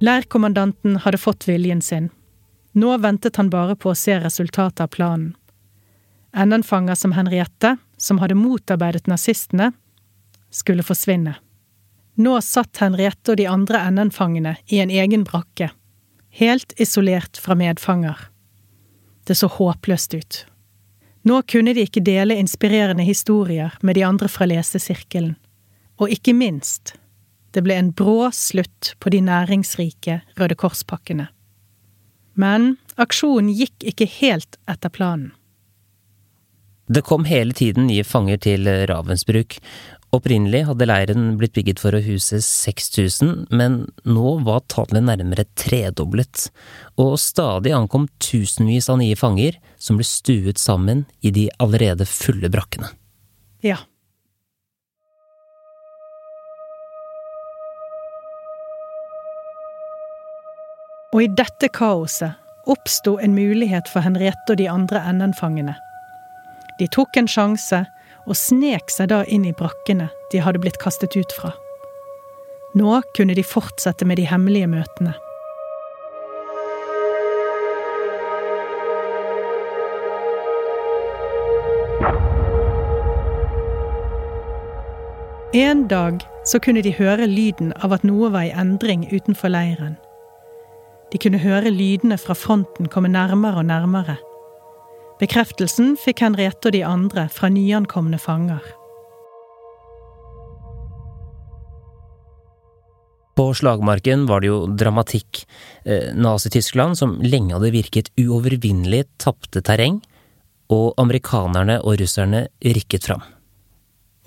Leirkommandanten 0.01 0.99
hadde 1.05 1.17
fått 1.17 1.47
viljen 1.49 1.81
sin. 1.81 2.09
Nå 2.77 2.97
ventet 3.01 3.37
han 3.37 3.49
bare 3.49 3.75
på 3.75 3.93
å 3.93 3.97
se 3.97 4.19
resultatet 4.21 4.83
av 4.85 4.93
planen. 4.93 5.33
NN-fanger 6.37 6.95
som 6.95 7.15
Henriette, 7.17 7.77
som 7.97 8.19
hadde 8.21 8.37
motarbeidet 8.37 9.07
nazistene, 9.09 9.71
skulle 10.53 10.85
forsvinne. 10.85 11.33
Nå 12.21 12.37
satt 12.45 12.77
Henriette 12.81 13.33
og 13.33 13.39
de 13.39 13.47
andre 13.49 13.81
NN-fangene 13.89 14.57
i 14.69 14.81
en 14.83 14.93
egen 14.93 15.25
brakke 15.25 15.71
helt 16.29 16.73
isolert 16.77 17.37
fra 17.37 17.55
medfanger. 17.55 18.17
Det 19.27 19.35
så 19.35 19.47
håpløst 19.47 20.13
ut. 20.13 20.45
Nå 21.27 21.41
kunne 21.41 21.73
de 21.73 21.83
ikke 21.83 22.03
dele 22.05 22.37
inspirerende 22.39 23.03
historier 23.03 23.73
med 23.81 23.97
de 23.97 24.05
andre 24.07 24.29
fra 24.31 24.47
lesesirkelen. 24.47 25.35
Og 25.97 26.13
ikke 26.13 26.33
minst, 26.37 26.93
det 27.51 27.63
ble 27.65 27.75
en 27.75 27.91
brå 27.91 28.29
slutt 28.31 28.93
på 29.01 29.11
de 29.11 29.21
næringsrike 29.25 30.21
Røde 30.37 30.55
Kors-pakkene. 30.55 31.27
Men 32.37 32.75
aksjonen 33.01 33.49
gikk 33.49 33.87
ikke 33.91 34.07
helt 34.19 34.59
etter 34.69 34.93
planen. 34.93 35.31
Det 36.87 37.01
kom 37.03 37.25
hele 37.27 37.51
tiden 37.51 37.89
nye 37.89 38.05
fanger 38.07 38.37
til 38.39 38.69
Ravensbruk, 38.87 39.57
Opprinnelig 40.15 40.61
hadde 40.69 40.85
leiren 40.87 41.33
blitt 41.39 41.51
bygget 41.57 41.81
for 41.83 41.95
å 41.97 41.99
huse 41.99 42.39
6000, 42.43 43.49
men 43.51 43.81
nå 44.07 44.37
var 44.47 44.63
tallet 44.71 45.03
nærmere 45.03 45.43
tredoblet, 45.59 46.47
og 46.95 47.17
stadig 47.19 47.73
ankom 47.75 48.07
tusenvis 48.23 48.87
av 48.87 49.01
nye 49.01 49.17
fanger 49.19 49.59
som 49.75 49.99
ble 49.99 50.07
stuet 50.07 50.61
sammen 50.63 51.03
i 51.19 51.33
de 51.35 51.49
allerede 51.59 52.07
fulle 52.07 52.47
brakkene. 52.53 52.93
Ja. 53.65 53.81
Og 61.11 61.23
i 61.25 61.29
dette 61.35 61.67
kaoset 61.73 62.39
oppsto 62.67 63.17
en 63.19 63.35
mulighet 63.35 63.91
for 63.91 64.07
Henriette 64.07 64.55
og 64.55 64.59
de 64.59 64.71
andre 64.71 65.03
NN-fangene. 65.11 65.75
De 66.79 66.87
tok 66.93 67.17
en 67.19 67.27
sjanse 67.31 67.83
og 68.27 68.35
snek 68.35 68.91
seg 68.91 69.09
da 69.13 69.21
inn 69.25 69.45
i 69.47 69.55
brakkene 69.55 70.09
de 70.31 70.43
hadde 70.43 70.59
blitt 70.63 70.79
kastet 70.81 71.15
ut 71.15 71.31
fra. 71.33 71.53
Nå 72.77 72.99
kunne 73.15 73.35
de 73.37 73.45
fortsette 73.47 74.05
med 74.05 74.19
de 74.19 74.27
hemmelige 74.27 74.67
møtene. 74.69 75.15
En 85.55 85.87
dag 85.87 86.21
så 86.45 86.59
kunne 86.59 86.83
de 86.83 86.91
høre 86.93 87.25
lyden 87.25 87.71
av 87.81 87.95
at 87.95 88.03
noe 88.05 88.29
var 88.35 88.45
i 88.45 88.53
endring 88.53 89.07
utenfor 89.09 89.49
leiren. 89.49 89.95
De 91.11 91.17
kunne 91.23 91.39
høre 91.39 91.71
lydene 91.71 92.19
fra 92.19 92.35
fronten 92.35 92.91
komme 92.91 93.09
nærmere 93.09 93.63
og 93.63 93.69
nærmere. 93.71 94.17
Bekreftelsen 95.17 95.95
fikk 95.97 96.21
Henriette 96.21 96.69
og 96.69 96.75
de 96.75 96.83
andre 96.85 97.25
fra 97.33 97.49
nyankomne 97.49 98.19
fanger. 98.21 98.61
På 103.37 103.51
slagmarken 103.53 104.25
var 104.25 104.41
det 104.41 104.49
jo 104.49 104.59
dramatikk. 104.65 105.43
Eh, 105.85 106.13
Nazi-Tyskland, 106.17 106.97
som 106.97 107.19
lenge 107.21 107.53
hadde 107.53 107.73
virket 107.73 108.09
uovervinnelig, 108.17 109.03
tapte 109.21 109.61
terreng, 109.61 109.99
og 110.73 110.93
amerikanerne 110.97 111.77
og 111.83 111.99
russerne 112.01 112.47
rykket 112.65 113.05
fram. 113.09 113.21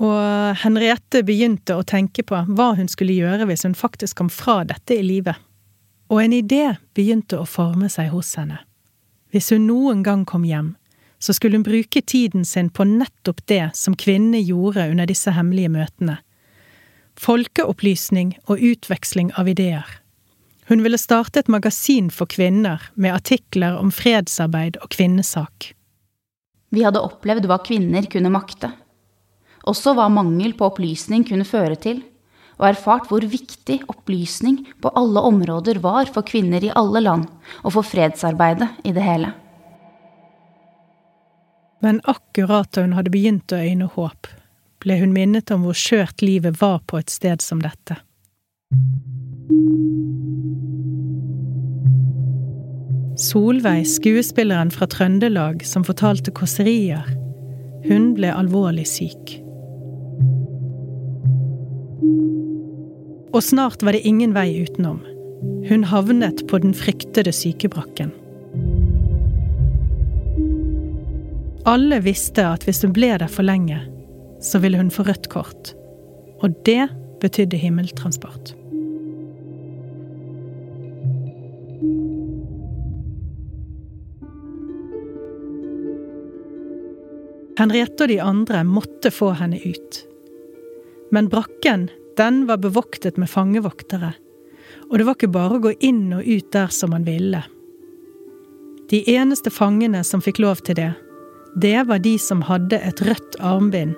Og 0.01 0.57
Henriette 0.63 1.25
begynte 1.27 1.77
å 1.77 1.85
tenke 1.85 2.23
på 2.25 2.39
hva 2.49 2.71
hun 2.79 2.89
skulle 2.89 3.19
gjøre 3.19 3.47
hvis 3.51 3.67
hun 3.67 3.77
faktisk 3.77 4.23
kom 4.23 4.31
fra 4.33 4.63
dette 4.65 4.97
i 4.97 5.05
livet. 5.05 5.37
Og 6.11 6.23
en 6.23 6.35
idé 6.35 6.65
begynte 6.97 7.39
å 7.39 7.47
forme 7.47 7.91
seg 7.93 8.09
hos 8.15 8.33
henne. 8.39 8.63
Hvis 9.31 9.53
hun 9.55 9.69
noen 9.69 10.07
gang 10.07 10.25
kom 10.27 10.47
hjem, 10.47 10.73
så 11.21 11.35
skulle 11.37 11.61
hun 11.61 11.67
bruke 11.67 12.03
tiden 12.03 12.45
sin 12.49 12.71
på 12.73 12.85
nettopp 12.89 13.45
det 13.47 13.71
som 13.77 13.97
kvinnene 13.97 14.41
gjorde 14.41 14.89
under 14.91 15.07
disse 15.07 15.33
hemmelige 15.37 15.73
møtene. 15.73 16.17
Folkeopplysning 17.21 18.39
og 18.49 18.63
utveksling 18.65 19.33
av 19.37 19.51
ideer. 19.53 19.85
Hun 20.71 20.85
ville 20.85 21.01
starte 21.03 21.43
et 21.43 21.51
magasin 21.53 22.09
for 22.15 22.31
kvinner 22.31 22.81
med 22.95 23.13
artikler 23.13 23.77
om 23.77 23.91
fredsarbeid 23.93 24.79
og 24.81 24.93
kvinnesak. 24.95 25.73
Vi 26.71 26.85
hadde 26.87 27.03
opplevd 27.03 27.49
hva 27.51 27.59
kvinner 27.67 28.07
kunne 28.09 28.31
makte. 28.33 28.71
Også 29.69 29.93
hva 29.99 30.07
mangel 30.09 30.55
på 30.57 30.71
opplysning 30.71 31.27
kunne 31.29 31.45
føre 31.45 31.77
til, 31.77 32.01
og 32.61 32.69
erfart 32.71 33.11
hvor 33.11 33.25
viktig 33.27 33.81
opplysning 33.91 34.63
på 34.81 34.93
alle 34.97 35.21
områder 35.27 35.83
var 35.83 36.09
for 36.15 36.25
kvinner 36.25 36.65
i 36.65 36.73
alle 36.77 37.03
land, 37.05 37.27
og 37.65 37.75
for 37.77 37.85
fredsarbeidet 37.85 38.71
i 38.85 38.95
det 38.97 39.05
hele. 39.05 39.35
Men 41.81 42.01
akkurat 42.05 42.73
da 42.73 42.85
hun 42.85 42.93
hadde 42.97 43.13
begynt 43.13 43.53
å 43.53 43.61
øyne 43.61 43.89
håp, 43.95 44.29
ble 44.85 44.97
hun 45.01 45.15
minnet 45.17 45.51
om 45.53 45.65
hvor 45.65 45.77
skjørt 45.77 46.23
livet 46.25 46.61
var 46.61 46.81
på 46.89 47.01
et 47.01 47.13
sted 47.13 47.41
som 47.45 47.61
dette. 47.65 47.97
Solveig, 53.21 53.85
skuespilleren 53.89 54.71
fra 54.73 54.89
Trøndelag 54.89 55.65
som 55.69 55.85
fortalte 55.85 56.33
kåserier, 56.33 57.05
hun 57.85 58.13
ble 58.17 58.33
alvorlig 58.33 58.87
syk. 58.89 59.37
Og 63.31 63.45
snart 63.45 63.85
var 63.85 63.95
det 63.97 64.07
ingen 64.09 64.33
vei 64.37 64.49
utenom. 64.65 65.01
Hun 65.69 65.85
havnet 65.89 66.43
på 66.49 66.59
den 66.61 66.73
fryktede 66.77 67.33
sykebrakken. 67.33 68.11
Alle 71.69 72.01
visste 72.01 72.47
at 72.49 72.65
hvis 72.65 72.81
hun 72.87 72.95
ble 72.97 73.11
der 73.21 73.29
for 73.29 73.45
lenge, 73.45 73.83
så 74.41 74.61
ville 74.63 74.79
hun 74.81 74.89
få 74.93 75.05
rødt 75.05 75.29
kort. 75.33 75.75
Og 76.41 76.55
det 76.65 76.89
betydde 77.21 77.61
himmeltransport. 77.61 78.55
Henriette 87.61 88.07
og 88.07 88.09
de 88.09 88.21
andre 88.25 88.63
måtte 88.65 89.13
få 89.13 89.35
henne 89.37 89.61
ut. 89.61 90.01
Men 91.13 91.29
brakken, 91.29 91.91
den 92.17 92.47
var 92.49 92.63
bevoktet 92.65 93.21
med 93.21 93.29
fangevoktere. 93.29 94.15
Og 94.89 94.97
det 94.97 95.05
var 95.05 95.19
ikke 95.19 95.35
bare 95.35 95.59
å 95.59 95.65
gå 95.69 95.75
inn 95.85 96.07
og 96.17 96.25
ut 96.25 96.49
der 96.57 96.73
som 96.73 96.95
man 96.95 97.05
ville. 97.05 97.43
De 98.89 99.05
eneste 99.13 99.53
fangene 99.53 100.01
som 100.09 100.25
fikk 100.25 100.41
lov 100.41 100.65
til 100.65 100.79
det, 100.81 100.91
det 101.55 101.89
var 101.89 101.99
de 101.99 102.19
som 102.19 102.43
hadde 102.47 102.79
et 102.79 103.03
rødt 103.03 103.39
armbind. 103.41 103.97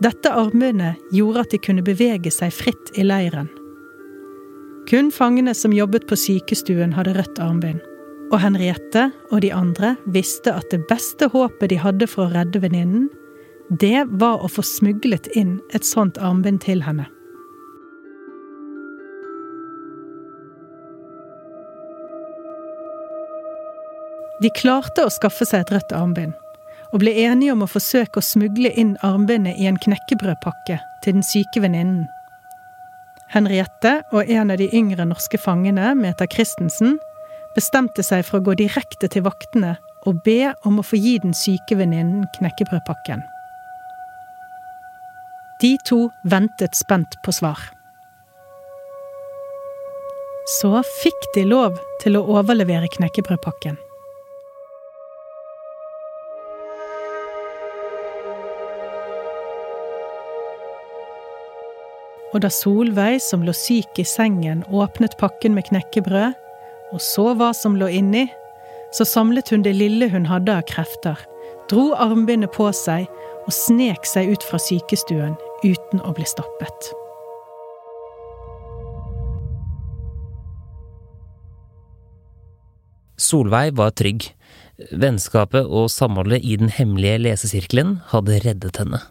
Dette 0.00 0.32
armbindet 0.32 1.00
gjorde 1.12 1.44
at 1.44 1.52
de 1.52 1.60
kunne 1.60 1.84
bevege 1.84 2.32
seg 2.32 2.54
fritt 2.54 2.92
i 2.96 3.04
leiren. 3.04 3.50
Kun 4.88 5.10
fangene 5.12 5.54
som 5.54 5.74
jobbet 5.76 6.06
på 6.08 6.16
sykestuen, 6.18 6.94
hadde 6.96 7.14
rødt 7.18 7.38
armbind. 7.42 7.82
Og 8.30 8.38
Henriette 8.40 9.10
og 9.30 9.42
de 9.42 9.50
andre 9.52 9.96
visste 10.06 10.54
at 10.54 10.70
det 10.72 10.84
beste 10.90 11.28
håpet 11.32 11.72
de 11.72 11.80
hadde 11.82 12.06
for 12.10 12.28
å 12.28 12.34
redde 12.34 12.62
venninnen, 12.62 13.08
det 13.70 14.06
var 14.18 14.42
å 14.42 14.50
få 14.50 14.64
smuglet 14.66 15.28
inn 15.38 15.58
et 15.74 15.86
sånt 15.86 16.18
armbind 16.18 16.62
til 16.64 16.82
henne. 16.82 17.06
De 24.40 24.48
klarte 24.56 25.04
å 25.04 25.12
skaffe 25.12 25.44
seg 25.44 25.66
et 25.66 25.72
rødt 25.74 25.92
armbind, 25.92 26.32
og 26.90 27.02
ble 27.02 27.12
enige 27.26 27.52
om 27.52 27.64
å 27.66 27.68
forsøke 27.70 28.20
å 28.20 28.24
smugle 28.24 28.72
inn 28.80 28.94
armbindet 29.04 29.60
i 29.60 29.68
en 29.68 29.78
knekkebrødpakke 29.80 30.78
til 31.04 31.18
den 31.18 31.26
syke 31.26 31.60
venninnen. 31.60 32.06
Henriette 33.30 34.00
og 34.10 34.26
en 34.26 34.50
av 34.50 34.58
de 34.58 34.66
yngre 34.74 35.04
norske 35.06 35.38
fangene, 35.38 35.92
Meta 35.94 36.26
Christensen, 36.26 36.96
bestemte 37.54 38.02
seg 38.06 38.24
for 38.26 38.40
å 38.40 38.46
gå 38.48 38.56
direkte 38.58 39.10
til 39.12 39.26
vaktene 39.26 39.76
og 40.08 40.22
be 40.24 40.54
om 40.66 40.80
å 40.80 40.86
få 40.86 40.98
gi 40.98 41.18
den 41.22 41.36
syke 41.36 41.76
venninnen 41.78 42.24
knekkebrødpakken. 42.38 43.22
De 45.60 45.74
to 45.84 46.06
ventet 46.24 46.78
spent 46.78 47.18
på 47.22 47.34
svar. 47.36 47.60
Så 50.56 50.72
fikk 51.02 51.30
de 51.36 51.44
lov 51.46 51.76
til 52.00 52.16
å 52.16 52.24
overlevere 52.40 52.88
knekkebrødpakken. 52.96 53.76
Og 62.30 62.44
da 62.44 62.50
Solveig, 62.52 63.18
som 63.24 63.42
lå 63.42 63.54
syk 63.56 63.98
i 63.98 64.06
sengen, 64.06 64.62
åpnet 64.70 65.16
pakken 65.18 65.56
med 65.56 65.66
knekkebrød, 65.66 66.36
og 66.94 67.02
så 67.02 67.32
hva 67.38 67.50
som 67.54 67.74
lå 67.78 67.88
inni, 67.90 68.28
så 68.94 69.06
samlet 69.06 69.50
hun 69.50 69.64
det 69.66 69.74
lille 69.78 70.10
hun 70.10 70.28
hadde 70.30 70.54
av 70.54 70.66
krefter, 70.70 71.18
dro 71.70 71.90
armbindet 71.98 72.52
på 72.54 72.70
seg 72.74 73.06
og 73.46 73.54
snek 73.54 74.06
seg 74.06 74.30
ut 74.34 74.46
fra 74.46 74.58
sykestuen 74.62 75.36
uten 75.66 76.02
å 76.06 76.14
bli 76.14 76.26
stoppet. 76.26 76.90
Solveig 83.20 83.74
var 83.78 83.92
trygg. 83.94 84.30
Vennskapet 84.96 85.66
og 85.68 85.90
samholdet 85.92 86.40
i 86.46 86.56
den 86.56 86.70
hemmelige 86.72 87.20
lesesirkelen 87.26 87.98
hadde 88.14 88.38
reddet 88.46 88.80
henne 88.80 89.02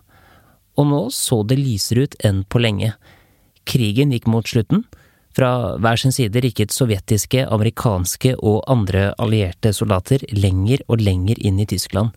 og 0.80 0.88
nå 0.88 1.02
så 1.12 1.42
det 1.44 1.60
lysere 1.60 2.08
ut 2.08 2.18
enn 2.26 2.46
på 2.48 2.62
lenge. 2.64 2.94
Krigen 3.68 4.14
gikk 4.16 4.30
mot 4.32 4.48
slutten. 4.48 4.86
Fra 5.36 5.78
hver 5.78 6.00
sin 6.00 6.14
side 6.16 6.42
rikket 6.42 6.74
sovjetiske, 6.74 7.46
amerikanske 7.54 8.34
og 8.40 8.64
andre 8.72 9.12
allierte 9.22 9.74
soldater 9.76 10.24
lenger 10.34 10.82
og 10.88 11.04
lenger 11.04 11.40
inn 11.46 11.60
i 11.62 11.68
Tyskland, 11.70 12.16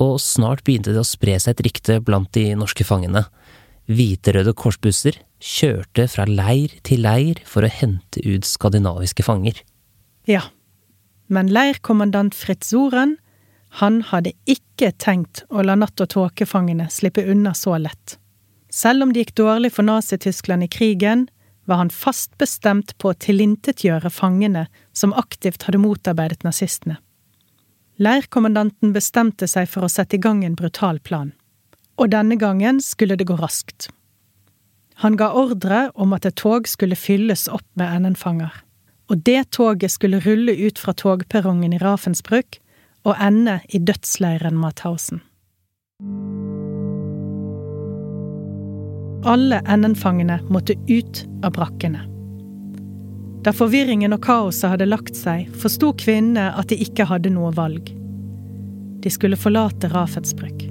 og 0.00 0.20
snart 0.22 0.62
begynte 0.66 0.92
det 0.94 1.02
å 1.02 1.08
spre 1.08 1.38
seg 1.40 1.56
et 1.56 1.64
rykte 1.66 1.98
blant 2.04 2.30
de 2.36 2.50
norske 2.58 2.84
fangene. 2.86 3.24
Hviterøde 3.90 4.52
korsbusser 4.56 5.18
kjørte 5.40 6.06
fra 6.12 6.26
leir 6.28 6.76
til 6.86 7.02
leir 7.04 7.40
for 7.48 7.64
å 7.64 7.72
hente 7.72 8.22
ut 8.22 8.46
skandinaviske 8.46 9.24
fanger. 9.26 9.56
Ja, 10.28 10.44
men 11.32 11.50
leirkommandant 11.52 12.36
Fritz 12.36 12.70
Soren 12.74 13.16
han 13.78 14.00
hadde 14.02 14.32
ikke 14.50 14.90
tenkt 14.98 15.44
å 15.48 15.62
la 15.62 15.76
natt- 15.78 16.00
og 16.02 16.10
tåkefangene 16.10 16.88
slippe 16.90 17.22
unna 17.30 17.54
så 17.54 17.76
lett. 17.78 18.16
Selv 18.70 19.02
om 19.02 19.12
det 19.12 19.24
gikk 19.24 19.36
dårlig 19.38 19.72
for 19.74 19.86
Nazi-Tyskland 19.86 20.66
i 20.66 20.68
krigen, 20.70 21.28
var 21.64 21.76
han 21.76 21.90
fast 21.90 22.32
bestemt 22.38 22.96
på 22.98 23.10
å 23.10 23.18
tilintetgjøre 23.18 24.10
fangene 24.10 24.66
som 24.92 25.14
aktivt 25.14 25.66
hadde 25.66 25.82
motarbeidet 25.82 26.42
nazistene. 26.42 26.98
Leirkommandanten 28.00 28.94
bestemte 28.96 29.46
seg 29.50 29.68
for 29.68 29.86
å 29.86 29.92
sette 29.92 30.16
i 30.16 30.22
gang 30.22 30.42
en 30.44 30.56
brutal 30.58 30.98
plan. 31.04 31.32
Og 32.00 32.10
denne 32.10 32.38
gangen 32.40 32.80
skulle 32.80 33.18
det 33.20 33.28
gå 33.28 33.36
raskt. 33.36 33.90
Han 35.04 35.16
ga 35.20 35.30
ordre 35.36 35.90
om 35.94 36.12
at 36.16 36.26
et 36.26 36.36
tog 36.40 36.66
skulle 36.68 36.96
fylles 36.96 37.46
opp 37.48 37.66
med 37.74 38.02
NN-fanger. 38.02 38.50
og 39.10 39.24
det 39.26 39.50
toget 39.50 39.90
skulle 39.90 40.20
rulle 40.22 40.54
ut 40.54 40.78
fra 40.78 40.92
togperrongen 40.94 41.72
i 41.74 41.78
Ravensbrück 41.82 42.60
og 43.04 43.16
ende 43.20 43.60
i 43.68 43.78
dødsleiren 43.78 44.58
Mauthausen. 44.60 45.22
Alle 49.24 49.60
NN-fangene 49.76 50.40
måtte 50.48 50.76
ut 50.88 51.24
av 51.44 51.52
brakkene. 51.56 52.06
Da 53.44 53.52
forvirringen 53.56 54.12
og 54.16 54.22
kaoset 54.24 54.74
hadde 54.74 54.88
lagt 54.88 55.16
seg, 55.16 55.48
forsto 55.60 55.92
kvinnene 56.00 56.50
at 56.56 56.72
de 56.72 56.80
ikke 56.80 57.06
hadde 57.08 57.32
noe 57.32 57.52
valg. 57.56 57.92
De 59.00 59.12
skulle 59.12 59.38
forlate 59.40 59.88
Rafetsbruk. 59.92 60.66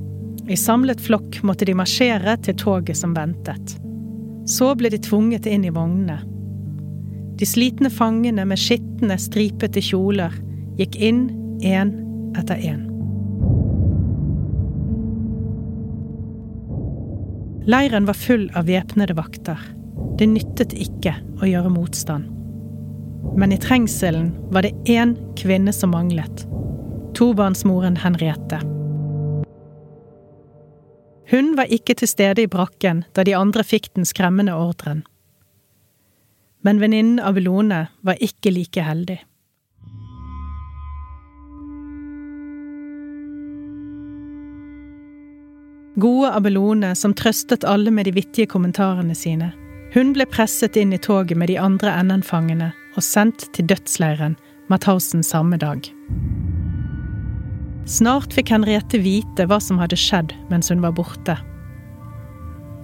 I 0.50 0.58
samlet 0.58 1.02
flokk 1.02 1.42
måtte 1.46 1.66
de 1.66 1.76
marsjere 1.78 2.36
til 2.46 2.58
toget 2.58 2.98
som 2.98 3.14
ventet. 3.18 3.78
Så 4.50 4.72
ble 4.78 4.90
de 4.90 4.98
tvunget 5.02 5.46
inn 5.50 5.66
i 5.66 5.74
vognene. 5.74 6.18
De 7.38 7.46
slitne 7.46 7.90
fangene 7.94 8.46
med 8.50 8.60
skitne, 8.60 9.18
stripete 9.22 9.82
kjoler 9.82 10.34
gikk 10.80 10.98
inn 10.98 11.28
én 11.66 11.94
etter 12.38 12.60
én. 12.60 12.86
Leiren 17.70 18.06
var 18.06 18.18
full 18.18 18.48
av 18.58 18.66
væpnede 18.66 19.14
vakter. 19.14 19.60
Det 20.18 20.26
nyttet 20.28 20.74
ikke 20.74 21.14
å 21.42 21.48
gjøre 21.48 21.70
motstand. 21.70 22.26
Men 23.38 23.54
i 23.54 23.60
trengselen 23.62 24.32
var 24.50 24.66
det 24.66 24.74
én 24.90 25.14
kvinne 25.38 25.74
som 25.76 25.94
manglet. 25.94 26.46
Tobarnsmoren 27.14 28.00
Henriette. 28.02 28.62
Hun 31.30 31.54
var 31.60 31.70
ikke 31.70 31.94
til 32.00 32.10
stede 32.10 32.48
i 32.48 32.50
brakken 32.50 33.04
da 33.14 33.24
de 33.28 33.36
andre 33.38 33.64
fikk 33.64 33.92
den 33.94 34.08
skremmende 34.08 34.56
ordren. 34.58 35.04
Men 36.66 36.82
venninnen 36.82 37.22
Abelone 37.22 37.86
var 38.02 38.18
ikke 38.18 38.52
like 38.56 38.82
heldig. 38.84 39.20
Gode 46.00 46.32
Abelone 46.32 46.94
som 46.96 47.14
trøstet 47.14 47.66
alle 47.68 47.92
med 47.92 48.08
de 48.08 48.14
vittige 48.16 48.48
kommentarene 48.48 49.16
sine. 49.18 49.50
Hun 49.92 50.14
ble 50.16 50.24
presset 50.30 50.78
inn 50.80 50.94
i 50.96 51.00
toget 51.02 51.36
med 51.36 51.50
de 51.52 51.58
andre 51.60 51.92
NN-fangene 52.06 52.70
og 52.96 53.04
sendt 53.04 53.50
til 53.58 53.68
dødsleiren 53.68 54.38
Mathausen 54.72 55.26
samme 55.26 55.58
dag. 55.60 55.90
Snart 57.90 58.36
fikk 58.38 58.54
Henriette 58.54 59.02
vite 59.04 59.48
hva 59.50 59.58
som 59.60 59.82
hadde 59.82 59.98
skjedd 60.00 60.36
mens 60.54 60.70
hun 60.72 60.86
var 60.86 60.96
borte. 60.96 61.36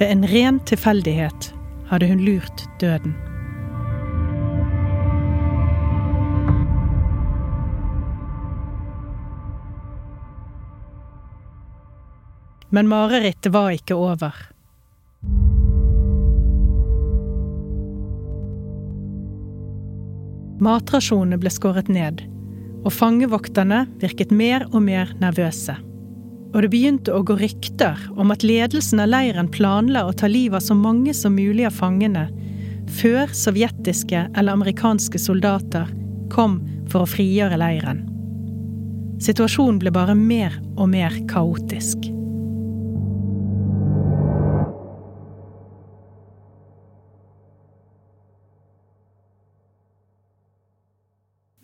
Ved 0.02 0.12
en 0.12 0.26
ren 0.34 0.60
tilfeldighet 0.68 1.54
hadde 1.92 2.10
hun 2.10 2.26
lurt 2.26 2.66
døden. 2.82 3.16
Men 12.76 12.90
marerittet 12.92 13.54
var 13.56 13.72
ikke 13.72 13.96
over. 13.96 14.36
Matrasjonene 20.60 21.40
ble 21.40 21.52
skåret 21.54 21.88
ned, 21.92 22.24
og 22.84 22.92
fangevokterne 22.92 23.86
virket 24.02 24.34
mer 24.36 24.66
og 24.74 24.84
mer 24.90 25.14
nervøse. 25.22 25.78
Og 26.52 26.64
det 26.64 26.72
begynte 26.72 27.16
å 27.16 27.24
gå 27.28 27.38
rykter 27.40 28.00
om 28.16 28.32
at 28.36 28.44
ledelsen 28.44 29.04
av 29.04 29.12
leiren 29.12 29.52
planla 29.52 30.06
å 30.08 30.16
ta 30.16 30.28
livet 30.32 30.60
av 30.60 30.66
så 30.68 30.76
mange 30.76 31.16
som 31.16 31.36
mulig 31.36 31.68
av 31.68 31.76
fangene 31.76 32.30
før 33.00 33.32
sovjetiske 33.36 34.28
eller 34.36 34.56
amerikanske 34.56 35.20
soldater 35.20 35.92
kom 36.32 36.60
for 36.92 37.04
å 37.04 37.12
frigjøre 37.12 37.60
leiren. 37.60 38.04
Situasjonen 39.24 39.80
ble 39.80 39.96
bare 39.96 40.16
mer 40.16 40.60
og 40.76 40.92
mer 40.92 41.16
kaotisk. 41.32 42.15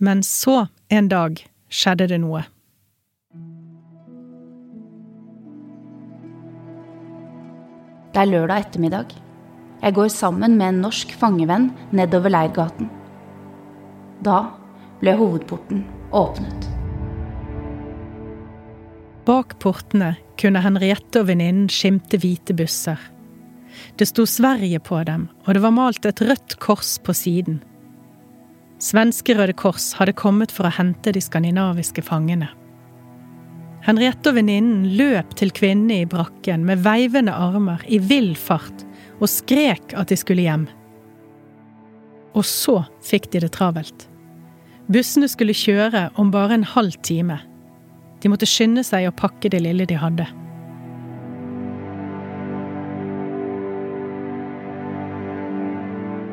Men 0.01 0.23
så, 0.23 0.65
en 0.89 1.11
dag, 1.11 1.37
skjedde 1.69 2.07
det 2.09 2.17
noe. 2.23 2.41
Det 8.11 8.23
er 8.23 8.31
lørdag 8.31 8.65
ettermiddag. 8.65 9.13
Jeg 9.81 9.95
går 9.99 10.09
sammen 10.09 10.57
med 10.57 10.71
en 10.71 10.81
norsk 10.87 11.13
fangevenn 11.21 11.69
nedover 11.93 12.33
leirgaten. 12.33 12.89
Da 14.25 14.41
ble 15.03 15.13
hovedporten 15.21 15.85
åpnet. 16.17 16.67
Bak 19.29 19.59
portene 19.61 20.15
kunne 20.41 20.65
Henriette 20.65 21.21
og 21.21 21.29
venninnen 21.29 21.69
skimte 21.69 22.17
hvite 22.17 22.57
busser. 22.57 22.97
Det 24.01 24.09
sto 24.09 24.25
Sverige 24.25 24.81
på 24.81 25.05
dem, 25.05 25.29
og 25.45 25.53
det 25.53 25.61
var 25.61 25.77
malt 25.77 26.09
et 26.09 26.25
rødt 26.25 26.57
kors 26.57 26.97
på 27.05 27.13
siden. 27.13 27.61
Svenske 28.81 29.35
Røde 29.37 29.53
Kors 29.53 29.91
hadde 29.99 30.15
kommet 30.17 30.49
for 30.49 30.65
å 30.65 30.73
hente 30.73 31.11
de 31.13 31.21
skandinaviske 31.21 32.01
fangene. 32.01 32.47
Henriette 33.85 34.31
og 34.31 34.39
venninnen 34.39 34.87
løp 34.97 35.35
til 35.37 35.53
kvinnene 35.53 35.99
i 36.01 36.07
brakken 36.09 36.65
med 36.65 36.81
veivende 36.85 37.33
armer 37.33 37.81
i 37.85 37.99
vill 38.01 38.33
fart 38.37 38.81
og 39.19 39.29
skrek 39.29 39.93
at 39.97 40.09
de 40.09 40.17
skulle 40.17 40.45
hjem. 40.47 40.65
Og 42.33 42.45
så 42.47 42.79
fikk 43.05 43.29
de 43.33 43.43
det 43.45 43.51
travelt. 43.53 44.07
Bussene 44.89 45.29
skulle 45.29 45.53
kjøre 45.53 46.07
om 46.17 46.33
bare 46.33 46.57
en 46.57 46.69
halv 46.73 46.97
time. 47.05 47.37
De 48.21 48.33
måtte 48.33 48.49
skynde 48.49 48.81
seg 48.85 49.05
å 49.05 49.13
pakke 49.13 49.53
det 49.53 49.61
lille 49.61 49.85
de 49.89 49.97
hadde. 50.01 50.25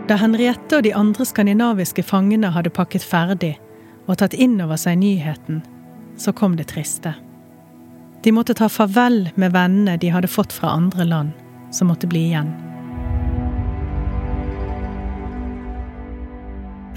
Da 0.09 0.17
Henriette 0.17 0.79
og 0.79 0.87
de 0.87 0.95
andre 0.97 1.25
skandinaviske 1.29 2.01
fangene 2.07 2.49
hadde 2.55 2.73
pakket 2.73 3.05
ferdig 3.05 3.59
og 4.09 4.17
tatt 4.23 4.33
inn 4.33 4.57
over 4.65 4.81
seg 4.81 4.97
nyheten, 5.03 5.61
så 6.17 6.33
kom 6.33 6.55
det 6.57 6.71
triste. 6.71 7.13
De 8.25 8.33
måtte 8.33 8.57
ta 8.57 8.71
farvel 8.73 9.27
med 9.37 9.53
vennene 9.53 9.99
de 10.01 10.09
hadde 10.09 10.31
fått 10.33 10.55
fra 10.57 10.73
andre 10.79 11.05
land, 11.05 11.35
som 11.71 11.93
måtte 11.93 12.09
bli 12.09 12.25
igjen. 12.31 12.49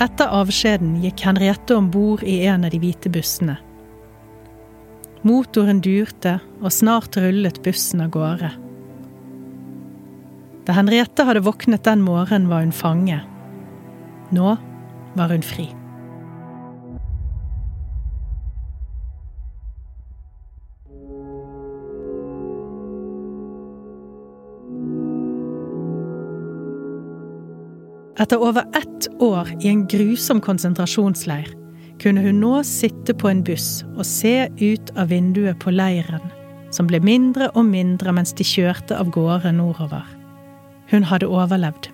Etter 0.01 0.31
avskjeden 0.31 0.95
gikk 1.03 1.27
Henriette 1.27 1.75
om 1.75 1.91
bord 1.91 2.23
i 2.23 2.39
en 2.47 2.63
av 2.65 2.71
de 2.71 2.79
hvite 2.79 3.11
bussene. 3.11 3.59
Motoren 5.27 5.83
durte, 5.83 6.39
og 6.63 6.71
snart 6.73 7.19
rullet 7.19 7.59
bussen 7.61 8.01
av 8.01 8.15
gårde. 8.15 8.55
Da 10.65 10.75
Henriette 10.77 11.25
hadde 11.25 11.41
våknet 11.41 11.83
den 11.87 12.03
morgenen, 12.05 12.49
var 12.49 12.61
hun 12.61 12.71
fange. 12.71 13.21
Nå 14.31 14.57
var 15.17 15.33
hun 15.33 15.45
fri. 15.45 15.71
Etter 28.21 28.37
over 28.37 28.61
ett 28.77 29.07
år 29.21 29.49
i 29.63 29.67
en 29.67 29.87
grusom 29.89 30.41
konsentrasjonsleir 30.45 31.49
kunne 32.01 32.21
hun 32.21 32.37
nå 32.43 32.59
sitte 32.65 33.15
på 33.17 33.31
en 33.31 33.41
buss 33.45 33.81
og 33.95 34.05
se 34.05 34.45
ut 34.61 34.93
av 34.93 35.09
vinduet 35.09 35.57
på 35.61 35.73
leiren, 35.73 36.29
som 36.69 36.89
ble 36.89 37.01
mindre 37.01 37.49
og 37.55 37.65
mindre 37.65 38.13
mens 38.13 38.37
de 38.37 38.45
kjørte 38.45 38.97
av 38.97 39.09
gårde 39.15 39.55
nordover. 39.57 40.20
Hun 40.91 41.07
hadde 41.07 41.27
overlevd. 41.31 41.89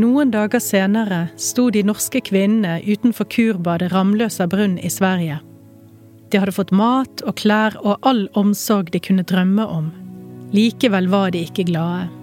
Noen 0.00 0.30
dager 0.30 0.62
senere 0.62 1.24
sto 1.34 1.66
de 1.74 1.82
norske 1.82 2.20
kvinnene 2.22 2.78
utenfor 2.86 3.26
kurbadet 3.26 3.90
Ramløsa 3.90 4.46
brunn 4.46 4.78
i 4.78 4.90
Sverige. 4.92 5.40
De 6.30 6.38
hadde 6.38 6.54
fått 6.54 6.70
mat 6.70 7.24
og 7.26 7.34
klær 7.42 7.74
og 7.82 7.98
all 8.06 8.28
omsorg 8.38 8.92
de 8.94 9.02
kunne 9.02 9.26
drømme 9.26 9.66
om. 9.66 9.90
Likevel 10.54 11.10
var 11.10 11.34
de 11.34 11.42
ikke 11.42 11.66
glade. 11.66 12.19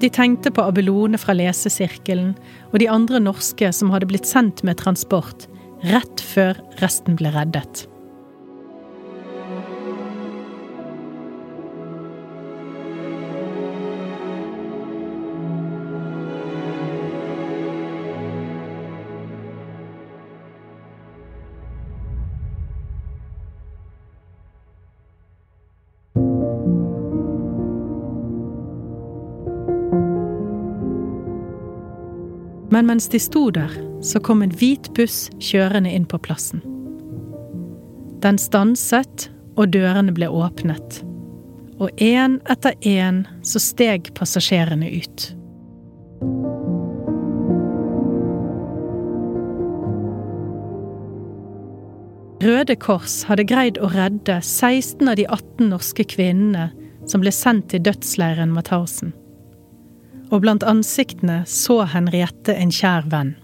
De 0.00 0.10
tenkte 0.12 0.52
på 0.52 0.64
Abelone 0.66 1.18
fra 1.20 1.32
lesesirkelen 1.36 2.34
og 2.72 2.80
de 2.82 2.88
andre 2.92 3.20
norske 3.22 3.70
som 3.72 3.92
hadde 3.94 4.08
blitt 4.10 4.28
sendt 4.28 4.60
med 4.66 4.76
transport, 4.82 5.46
rett 5.88 6.20
før 6.20 6.58
resten 6.82 7.16
ble 7.16 7.32
reddet. 7.32 7.86
Men 32.70 32.86
mens 32.86 33.08
de 33.08 33.20
sto 33.22 33.50
der, 33.50 33.70
så 34.02 34.20
kom 34.20 34.42
en 34.42 34.54
hvit 34.54 34.90
buss 34.94 35.26
kjørende 35.38 35.92
inn 35.92 36.06
på 36.08 36.18
plassen. 36.18 36.62
Den 38.24 38.38
stanset, 38.42 39.28
og 39.56 39.70
dørene 39.72 40.12
ble 40.12 40.28
åpnet. 40.28 41.00
Og 41.80 41.92
én 42.02 42.38
etter 42.50 42.76
én 42.84 43.24
så 43.44 43.60
steg 43.62 44.10
passasjerene 44.16 44.88
ut. 44.98 45.26
Røde 52.46 52.76
Kors 52.76 53.22
hadde 53.26 53.46
greid 53.48 53.78
å 53.80 53.88
redde 53.90 54.38
16 54.42 55.08
av 55.08 55.16
de 55.18 55.24
18 55.26 55.70
norske 55.70 56.04
kvinnene 56.04 56.68
som 57.08 57.22
ble 57.22 57.32
sendt 57.32 57.70
til 57.72 57.82
dødsleiren 57.86 58.52
Mauthausen. 58.54 59.14
Og 60.30 60.42
blant 60.42 60.64
ansiktene 60.66 61.42
så 61.46 61.84
Henriette 61.92 62.54
en 62.58 62.72
kjær 62.74 63.06
venn. 63.12 63.34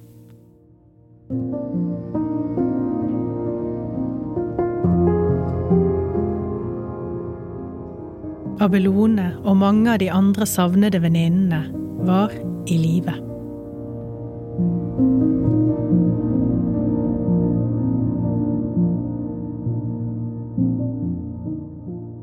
Abelone 8.62 9.32
og 9.42 9.58
mange 9.58 9.90
av 9.90 9.98
de 10.02 10.10
andre 10.12 10.46
savnede 10.46 11.02
venninnene 11.02 11.64
var 12.06 12.34
i 12.70 12.78
live. 12.78 13.31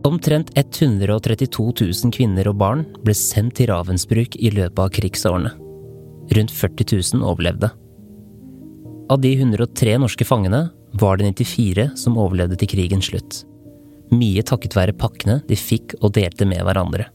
Omtrent 0.03 0.51
132 0.55 1.73
000 1.81 2.13
kvinner 2.15 2.47
og 2.47 2.55
barn 2.61 2.85
ble 3.03 3.13
sendt 3.17 3.57
til 3.59 3.67
Ravensbruk 3.67 4.37
i 4.39 4.51
løpet 4.55 4.79
av 4.79 4.93
krigsårene. 4.95 5.51
Rundt 6.37 6.53
40 6.55 6.87
000 7.17 7.25
overlevde. 7.27 7.71
Av 9.09 9.19
de 9.19 9.33
103 9.35 9.97
norske 9.99 10.25
fangene 10.25 10.69
var 11.01 11.19
det 11.19 11.33
94 11.33 11.89
som 11.99 12.17
overlevde 12.21 12.55
til 12.61 12.71
krigens 12.71 13.09
slutt. 13.11 13.41
Mye 14.15 14.41
takket 14.45 14.77
være 14.77 14.95
pakkene 14.95 15.41
de 15.49 15.57
fikk 15.59 15.97
og 15.99 16.13
delte 16.15 16.47
med 16.47 16.63
hverandre. 16.63 17.09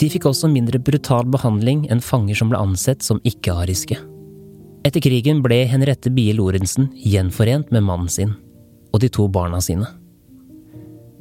De 0.00 0.08
fikk 0.08 0.30
også 0.30 0.48
mindre 0.48 0.80
brutal 0.80 1.28
behandling 1.28 1.84
enn 1.92 2.00
fanger 2.00 2.38
som 2.38 2.48
ble 2.48 2.62
ansett 2.62 3.04
som 3.04 3.20
ikke-ariske. 3.28 3.98
Etter 4.86 5.04
krigen 5.04 5.42
ble 5.44 5.66
Henriette 5.68 6.08
Bie 6.14 6.32
Lorentzen 6.32 6.88
gjenforent 6.96 7.68
med 7.74 7.84
mannen 7.84 8.08
sin 8.08 8.38
og 8.90 9.02
de 9.04 9.10
to 9.12 9.28
barna 9.30 9.60
sine. 9.62 9.86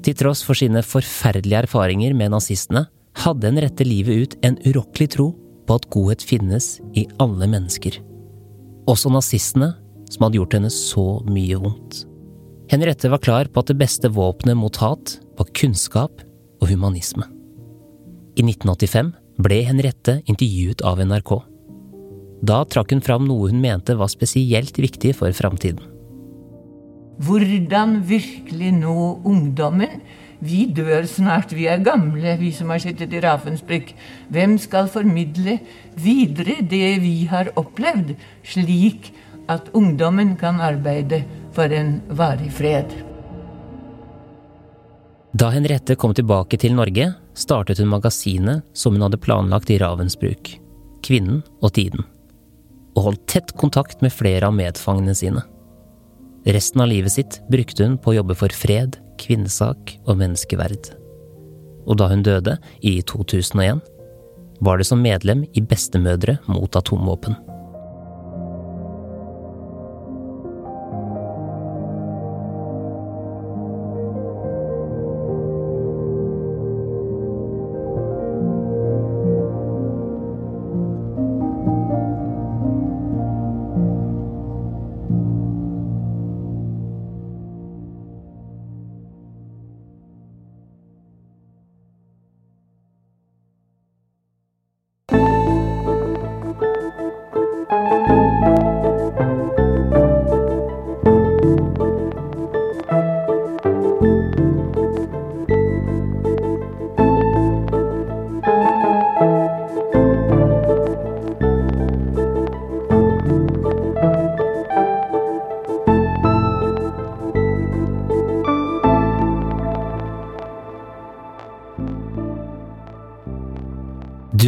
Til 0.05 0.15
tross 0.15 0.41
for 0.47 0.57
sine 0.57 0.81
forferdelige 0.85 1.65
erfaringer 1.65 2.15
med 2.15 2.31
nazistene, 2.33 2.85
hadde 3.19 3.49
Henriette 3.49 3.87
livet 3.87 4.23
ut 4.23 4.35
en 4.47 4.57
urokkelig 4.63 5.09
tro 5.17 5.31
på 5.67 5.77
at 5.77 5.87
godhet 5.93 6.23
finnes 6.25 6.77
i 6.97 7.05
alle 7.21 7.49
mennesker. 7.51 7.99
Også 8.89 9.11
nazistene, 9.11 9.73
som 10.09 10.25
hadde 10.25 10.39
gjort 10.39 10.55
henne 10.57 10.71
så 10.73 11.19
mye 11.29 11.59
vondt. 11.61 12.03
Henriette 12.69 13.09
var 13.11 13.21
klar 13.21 13.49
på 13.49 13.61
at 13.61 13.71
det 13.71 13.79
beste 13.81 14.09
våpenet 14.13 14.57
mot 14.57 14.75
hat 14.81 15.17
var 15.37 15.51
kunnskap 15.57 16.23
og 16.61 16.69
humanisme. 16.69 17.25
I 18.37 18.45
1985 18.45 19.13
ble 19.43 19.61
Henriette 19.67 20.19
intervjuet 20.29 20.83
av 20.85 21.01
NRK. 21.03 21.33
Da 22.45 22.61
trakk 22.71 22.93
hun 22.95 23.03
fram 23.03 23.25
noe 23.27 23.49
hun 23.51 23.61
mente 23.61 23.97
var 23.99 24.11
spesielt 24.11 24.77
viktig 24.79 25.15
for 25.17 25.33
framtiden. 25.35 25.81
Hvordan 27.19 27.99
virkelig 28.07 28.71
nå 28.79 29.19
ungdommen? 29.27 29.99
Vi 30.39 30.63
dør 30.71 31.03
snart, 31.03 31.51
vi 31.51 31.65
er 31.67 31.81
gamle, 31.83 32.37
vi 32.39 32.53
som 32.55 32.71
har 32.71 32.79
sittet 32.79 33.11
i 33.11 33.19
Ravensbrück. 33.19 33.91
Hvem 34.31 34.55
skal 34.61 34.87
formidle 34.87 35.57
videre 35.99 36.61
det 36.63 37.01
vi 37.03 37.25
har 37.27 37.51
opplevd, 37.59 38.13
slik 38.47 39.11
at 39.51 39.67
ungdommen 39.75 40.37
kan 40.39 40.61
arbeide 40.63 41.25
for 41.51 41.67
en 41.75 41.97
varig 42.07 42.53
fred? 42.55 42.95
Da 45.35 45.51
Henriette 45.51 45.99
kom 45.99 46.15
tilbake 46.15 46.57
til 46.57 46.73
Norge, 46.79 47.11
startet 47.35 47.83
hun 47.83 47.91
magasinet 47.91 48.63
som 48.73 48.95
hun 48.95 49.03
hadde 49.09 49.19
planlagt 49.19 49.69
i 49.69 49.77
Ravensbruk, 49.81 50.55
Kvinnen 51.03 51.43
og 51.59 51.75
Tiden, 51.75 52.07
og 52.95 53.11
holdt 53.11 53.27
tett 53.27 53.57
kontakt 53.59 53.99
med 54.01 54.15
flere 54.15 54.47
av 54.47 54.55
medfangene 54.55 55.13
sine. 55.15 55.43
Resten 56.47 56.81
av 56.81 56.87
livet 56.87 57.11
sitt 57.11 57.41
brukte 57.51 57.83
hun 57.83 57.97
på 57.99 58.13
å 58.13 58.19
jobbe 58.19 58.37
for 58.37 58.53
fred, 58.55 58.97
kvinnesak 59.19 59.97
og 60.05 60.21
menneskeverd. 60.21 60.93
Og 61.89 61.99
da 61.99 62.07
hun 62.11 62.23
døde, 62.23 62.57
i 62.85 62.99
2001, 63.03 63.81
var 64.63 64.79
det 64.79 64.87
som 64.87 65.01
medlem 65.03 65.45
i 65.55 65.63
Bestemødre 65.63 66.37
mot 66.47 66.75
atomvåpen. 66.75 67.35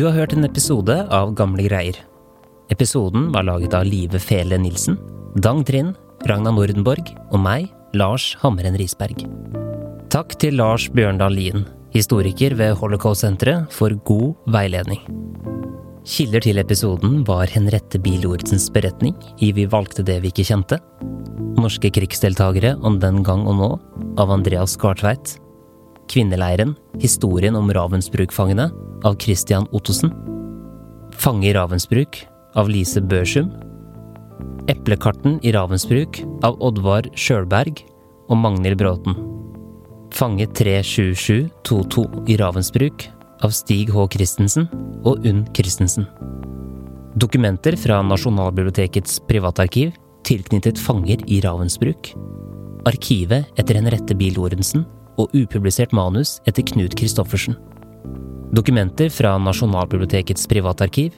Du 0.02 0.08
har 0.08 0.16
hørt 0.18 0.32
en 0.34 0.48
episode 0.48 0.96
av 1.14 1.36
Gamle 1.38 1.62
greier. 1.68 1.94
Episoden 2.74 3.28
var 3.36 3.44
laget 3.46 3.76
av 3.78 3.84
Live 3.86 4.18
Fele 4.18 4.58
Nilsen, 4.58 4.96
Dang 5.46 5.60
Trind, 5.62 5.94
Ragna 6.26 6.50
Nordenborg 6.50 7.12
og 7.28 7.38
meg, 7.38 7.68
Lars 7.94 8.32
Hammeren 8.42 8.80
Risberg. 8.82 9.22
Takk 10.10 10.34
til 10.42 10.58
Lars 10.58 10.88
Bjørndal 10.90 11.38
Lien, 11.38 11.68
historiker 11.94 12.58
ved 12.58 12.74
Holocaust-senteret, 12.82 13.70
for 13.70 13.94
god 14.10 14.34
veiledning. 14.58 15.06
Kilder 16.02 16.48
til 16.48 16.64
episoden 16.64 17.22
var 17.30 17.54
Henrette 17.54 18.02
Bie-Lorentzens 18.02 18.72
beretning 18.74 19.14
i 19.38 19.54
Vi 19.54 19.70
valgte 19.70 20.02
det 20.02 20.18
vi 20.26 20.34
ikke 20.34 20.50
kjente, 20.50 20.82
Norske 21.62 21.94
krigsdeltakere 21.94 22.74
om 22.82 22.98
den 22.98 23.22
gang 23.22 23.46
og 23.46 23.60
nå 23.62 23.74
av 24.18 24.34
Andreas 24.34 24.74
Gartveit, 24.82 25.38
Kvinneleiren, 26.10 26.74
historien 26.98 27.54
om 27.54 27.70
Ravensbruk-fangene 27.70 28.72
av 29.04 29.18
Christian 29.22 29.68
Ottosen, 29.72 30.14
Fange 31.22 31.50
i 31.50 31.54
Ravensbruk 31.54 32.24
av 32.58 32.70
Lise 32.70 33.02
Børsum, 33.02 33.52
Eplekarten 34.72 35.40
i 35.44 35.52
Ravensbruk 35.54 36.22
av 36.46 36.58
Oddvar 36.64 37.08
Sjølberg 37.18 37.84
og 38.30 38.38
Magnhild 38.40 38.80
Bråten. 38.80 39.18
Fange 40.14 40.48
37722 40.58 42.06
i 42.32 42.38
Ravensbruk 42.40 43.08
av 43.42 43.54
Stig 43.56 43.92
H. 43.94 44.08
Christensen 44.14 44.68
og 45.08 45.26
Unn 45.28 45.44
Christensen. 45.56 46.08
Dokumenter 47.20 47.76
fra 47.80 48.00
Nasjonalbibliotekets 48.06 49.20
privatarkiv 49.28 49.92
tilknyttet 50.28 50.80
fanger 50.80 51.24
i 51.28 51.42
Ravensbruk. 51.44 52.14
Arkivet 52.88 53.50
etter 53.60 53.78
Henriette 53.78 54.16
Bie 54.18 54.34
Lorentzen 54.36 54.86
og 55.20 55.34
upublisert 55.38 55.94
manus 55.94 56.40
etter 56.50 56.66
Knut 56.72 56.96
Christoffersen. 56.98 57.58
Dokumenter 58.52 59.10
fra 59.10 59.38
Nasjonalbibliotekets 59.38 60.48
privatarkiv. 60.48 61.12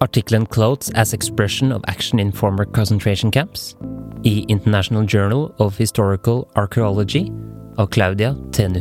Artikkelen 0.00 0.46
'Clothes 0.46 0.90
as 0.94 1.12
Expression 1.12 1.72
of 1.72 1.82
Action 1.86 2.18
in 2.18 2.32
Former 2.32 2.64
Concentration 2.64 3.30
Camps' 3.30 3.76
i 4.24 4.44
International 4.48 5.04
Journal 5.14 5.54
of 5.58 5.78
Historical 5.78 6.48
Archaeology 6.54 7.30
av 7.76 7.86
Claudia 7.86 8.36
Tenu. 8.52 8.80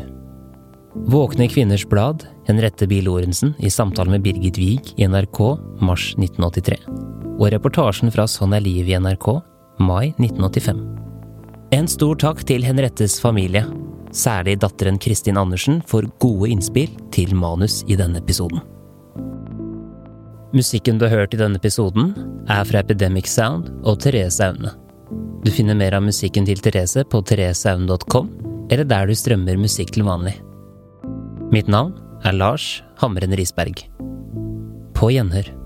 Våkne 0.96 1.48
kvinners 1.48 1.90
blad, 1.90 2.24
Henriette 2.46 2.88
Bie 2.88 3.02
Lorentzen 3.02 3.54
i 3.60 3.70
samtale 3.70 4.10
med 4.10 4.22
Birgit 4.22 4.58
Wiig 4.58 4.94
i 4.96 5.08
NRK 5.08 5.58
mars 5.82 6.16
1983. 6.18 6.78
Og 7.40 7.52
reportasjen 7.52 8.12
fra 8.12 8.24
Sånn 8.24 8.56
er 8.56 8.64
livet 8.64 8.96
i 8.96 9.00
NRK 9.00 9.42
mai 9.80 10.14
1985. 10.16 10.80
En 11.72 11.88
stor 11.88 12.16
takk 12.16 12.46
til 12.48 12.64
Henriettes 12.64 13.20
familie, 13.20 13.66
særlig 14.16 14.58
datteren 14.62 15.00
Kristin 15.02 15.38
Andersen, 15.38 15.82
for 15.86 16.08
gode 16.20 16.52
innspill 16.54 16.92
til 17.12 17.36
manus 17.36 17.84
i 17.88 17.98
denne 18.00 18.22
episoden. 18.22 18.64
Musikken 20.56 20.98
du 20.98 21.06
har 21.06 21.24
hørt 21.24 21.36
i 21.36 21.40
denne 21.42 21.60
episoden, 21.60 22.14
er 22.48 22.64
fra 22.64 22.80
Epidemic 22.80 23.28
Sound 23.28 23.70
og 23.84 24.00
Therese 24.04 24.46
Aune. 24.46 24.72
Du 25.44 25.52
finner 25.52 25.78
mer 25.78 25.96
av 25.98 26.06
musikken 26.06 26.48
til 26.48 26.60
Therese 26.64 27.04
på 27.08 27.22
thereseaune.com, 27.28 28.32
eller 28.72 28.88
der 28.88 29.08
du 29.08 29.16
strømmer 29.16 29.60
musikk 29.60 29.94
til 29.96 30.08
vanlig. 30.08 30.38
Mitt 31.52 31.70
navn 31.72 31.94
er 32.24 32.36
Lars 32.36 32.82
Hamren 33.00 33.36
Risberg. 33.38 33.86
På 34.98 35.12
gjenhør. 35.14 35.57